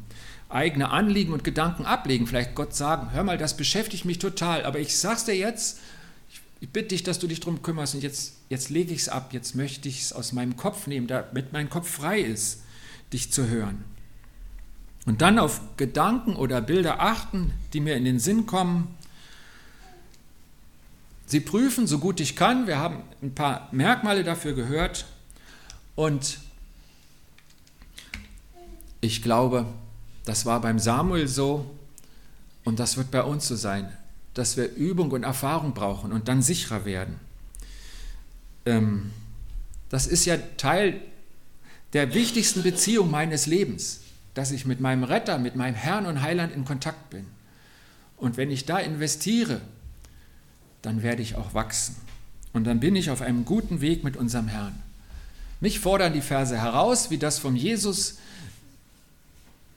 eigene 0.49 0.91
Anliegen 0.91 1.33
und 1.33 1.45
Gedanken 1.45 1.87
ablegen, 1.87 2.27
vielleicht 2.27 2.55
Gott 2.55 2.75
sagen, 2.75 3.13
hör 3.13 3.25
mal, 3.25 3.39
das 3.39 3.57
beschäftigt 3.57 4.05
mich 4.05 4.19
total, 4.19 4.65
aber 4.65 4.79
ich 4.79 4.97
sag's 4.97 5.25
dir 5.25 5.37
jetzt, 5.37 5.79
ich 6.63 6.71
bitte 6.71 6.91
dich, 6.91 7.03
dass 7.03 7.19
du 7.19 7.27
dich 7.27 7.41
darum 7.41 7.61
kümmerst 7.61 7.97
und 7.97 8.05
jetzt, 8.05 8.35
jetzt 8.49 8.71
lege 8.71 8.95
ich 8.95 9.01
es 9.01 9.09
ab, 9.09 9.33
jetzt 9.33 9.57
möchte 9.57 9.89
ich 9.89 10.01
es 10.01 10.13
aus 10.13 10.33
meinem 10.33 10.57
Kopf 10.57 10.87
nehmen, 10.87 11.09
damit 11.09 11.53
mein 11.53 11.69
Kopf 11.69 11.91
frei 11.91 12.21
ist, 12.21 12.63
dich 13.13 13.33
zu 13.33 13.49
hören. 13.49 13.85
Und 15.05 15.23
dann 15.23 15.41
auf 15.41 15.61
Gedanken 15.77 16.37
oder 16.37 16.61
Bilder 16.61 17.01
achten, 17.01 17.53
die 17.73 17.81
mir 17.81 17.97
in 17.97 18.05
den 18.05 18.21
Sinn 18.21 18.47
kommen. 18.47 18.97
Sie 21.27 21.41
prüfen, 21.41 21.89
so 21.89 21.99
gut 21.99 22.21
ich 22.21 22.37
kann. 22.37 22.69
Wir 22.69 22.79
haben 22.79 23.03
ein 23.23 23.35
paar 23.35 23.69
Merkmale 23.73 24.23
dafür 24.23 24.53
gehört. 24.53 25.07
Und 25.97 26.39
ich 29.01 29.21
glaube, 29.21 29.67
das 30.25 30.47
war 30.47 30.61
beim 30.61 30.79
Samuel 30.79 31.27
so 31.27 31.69
und 32.63 32.79
das 32.79 32.97
wird 32.97 33.11
bei 33.11 33.25
uns 33.25 33.49
so 33.49 33.57
sein, 33.57 33.93
dass 34.35 34.57
wir 34.57 34.73
Übung 34.75 35.11
und 35.11 35.25
Erfahrung 35.25 35.75
brauchen 35.75 36.13
und 36.13 36.29
dann 36.29 36.43
sicherer 36.43 36.85
werden. 36.85 37.19
Ähm, 38.67 39.11
das 39.89 40.07
ist 40.07 40.25
ja 40.25 40.37
Teil 40.57 41.01
der 41.93 42.15
wichtigsten 42.15 42.63
Beziehung 42.63 43.11
meines 43.11 43.47
Lebens, 43.47 44.01
dass 44.35 44.51
ich 44.51 44.65
mit 44.65 44.81
meinem 44.81 45.05
Retter, 45.05 45.39
mit 45.39 45.57
meinem 45.57 45.75
Herrn 45.75 46.07
und 46.07 46.23
Heiland 46.23 46.55
in 46.55 46.65
Kontakt 46.65 47.11
bin. 47.11 47.27
Und 48.17 48.37
wenn 48.37 48.51
ich 48.51 48.65
da 48.65 48.79
investiere, 48.79 49.61
dann 50.81 51.03
werde 51.03 51.23
ich 51.23 51.37
auch 51.37 51.55
wachsen. 51.55 51.97
Und 52.53 52.65
dann 52.65 52.81
bin 52.81 52.97
ich 52.97 53.11
auf 53.11 53.21
einem 53.21 53.45
guten 53.45 53.81
Weg 53.81 54.05
mit 54.05 54.17
unserem 54.17 54.49
Herrn. 54.49 54.81
Mich 55.61 55.81
fordern 55.81 56.13
die 56.13 56.21
Verse 56.21 56.57
heraus, 56.57 57.11
wie 57.11 57.19
das 57.19 57.39
von 57.39 57.57
Jesus, 57.57 58.19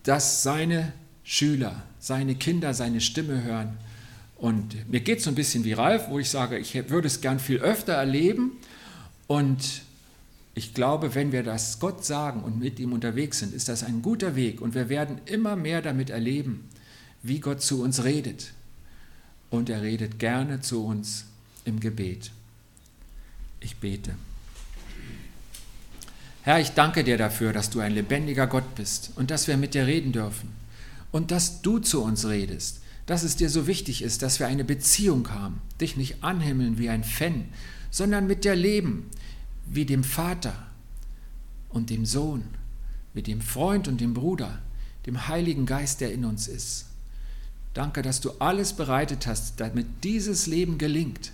dass 0.03 0.43
seine 0.43 0.93
Schüler, 1.23 1.83
seine 1.99 2.35
Kinder 2.35 2.73
seine 2.73 3.01
Stimme 3.01 3.43
hören. 3.43 3.77
Und 4.45 4.91
mir 4.91 4.99
geht 4.99 5.17
es 5.17 5.23
so 5.23 5.31
ein 5.31 5.35
bisschen 5.35 5.63
wie 5.63 5.73
Ralf, 5.73 6.07
wo 6.07 6.19
ich 6.19 6.29
sage, 6.29 6.59
ich 6.59 6.75
würde 6.91 7.07
es 7.07 7.19
gern 7.19 7.39
viel 7.39 7.57
öfter 7.57 7.93
erleben. 7.93 8.51
Und 9.25 9.81
ich 10.53 10.75
glaube, 10.75 11.15
wenn 11.15 11.31
wir 11.31 11.41
das 11.41 11.79
Gott 11.79 12.05
sagen 12.05 12.43
und 12.43 12.59
mit 12.59 12.79
ihm 12.79 12.93
unterwegs 12.93 13.39
sind, 13.39 13.55
ist 13.55 13.69
das 13.69 13.81
ein 13.81 14.03
guter 14.03 14.35
Weg. 14.35 14.61
Und 14.61 14.75
wir 14.75 14.87
werden 14.87 15.19
immer 15.25 15.55
mehr 15.55 15.81
damit 15.81 16.11
erleben, 16.11 16.69
wie 17.23 17.39
Gott 17.39 17.63
zu 17.63 17.81
uns 17.81 18.03
redet. 18.03 18.53
Und 19.49 19.67
er 19.67 19.81
redet 19.81 20.19
gerne 20.19 20.61
zu 20.61 20.85
uns 20.85 21.25
im 21.63 21.79
Gebet. 21.79 22.29
Ich 23.61 23.77
bete. 23.77 24.11
Herr, 26.43 26.59
ich 26.59 26.69
danke 26.69 27.03
dir 27.03 27.17
dafür, 27.17 27.51
dass 27.51 27.71
du 27.71 27.79
ein 27.79 27.95
lebendiger 27.95 28.45
Gott 28.45 28.75
bist 28.75 29.09
und 29.15 29.31
dass 29.31 29.47
wir 29.47 29.57
mit 29.57 29.73
dir 29.73 29.87
reden 29.87 30.11
dürfen 30.11 30.51
und 31.11 31.31
dass 31.31 31.63
du 31.63 31.79
zu 31.79 32.03
uns 32.03 32.27
redest, 32.27 32.81
dass 33.05 33.23
es 33.23 33.35
dir 33.35 33.49
so 33.49 33.67
wichtig 33.67 34.01
ist, 34.01 34.21
dass 34.21 34.39
wir 34.39 34.47
eine 34.47 34.63
Beziehung 34.63 35.29
haben, 35.29 35.61
dich 35.79 35.97
nicht 35.97 36.23
anhimmeln 36.23 36.77
wie 36.77 36.89
ein 36.89 37.03
Fan, 37.03 37.45
sondern 37.91 38.27
mit 38.27 38.43
dir 38.43 38.55
leben 38.55 39.09
wie 39.67 39.85
dem 39.85 40.03
Vater 40.03 40.67
und 41.69 41.89
dem 41.89 42.05
Sohn, 42.05 42.43
mit 43.13 43.27
dem 43.27 43.41
Freund 43.41 43.87
und 43.87 44.01
dem 44.01 44.13
Bruder, 44.13 44.59
dem 45.05 45.27
Heiligen 45.27 45.65
Geist, 45.65 46.01
der 46.01 46.13
in 46.13 46.25
uns 46.25 46.47
ist. 46.47 46.87
Danke, 47.73 48.01
dass 48.01 48.21
du 48.21 48.31
alles 48.39 48.73
bereitet 48.73 49.27
hast, 49.27 49.59
damit 49.59 49.85
dieses 50.03 50.47
Leben 50.47 50.77
gelingt 50.77 51.31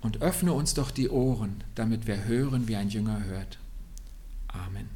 und 0.00 0.22
öffne 0.22 0.52
uns 0.52 0.74
doch 0.74 0.90
die 0.90 1.10
Ohren, 1.10 1.62
damit 1.74 2.06
wir 2.06 2.24
hören, 2.24 2.68
wie 2.68 2.76
ein 2.76 2.88
Jünger 2.88 3.24
hört. 3.24 3.58
Amen. 4.48 4.95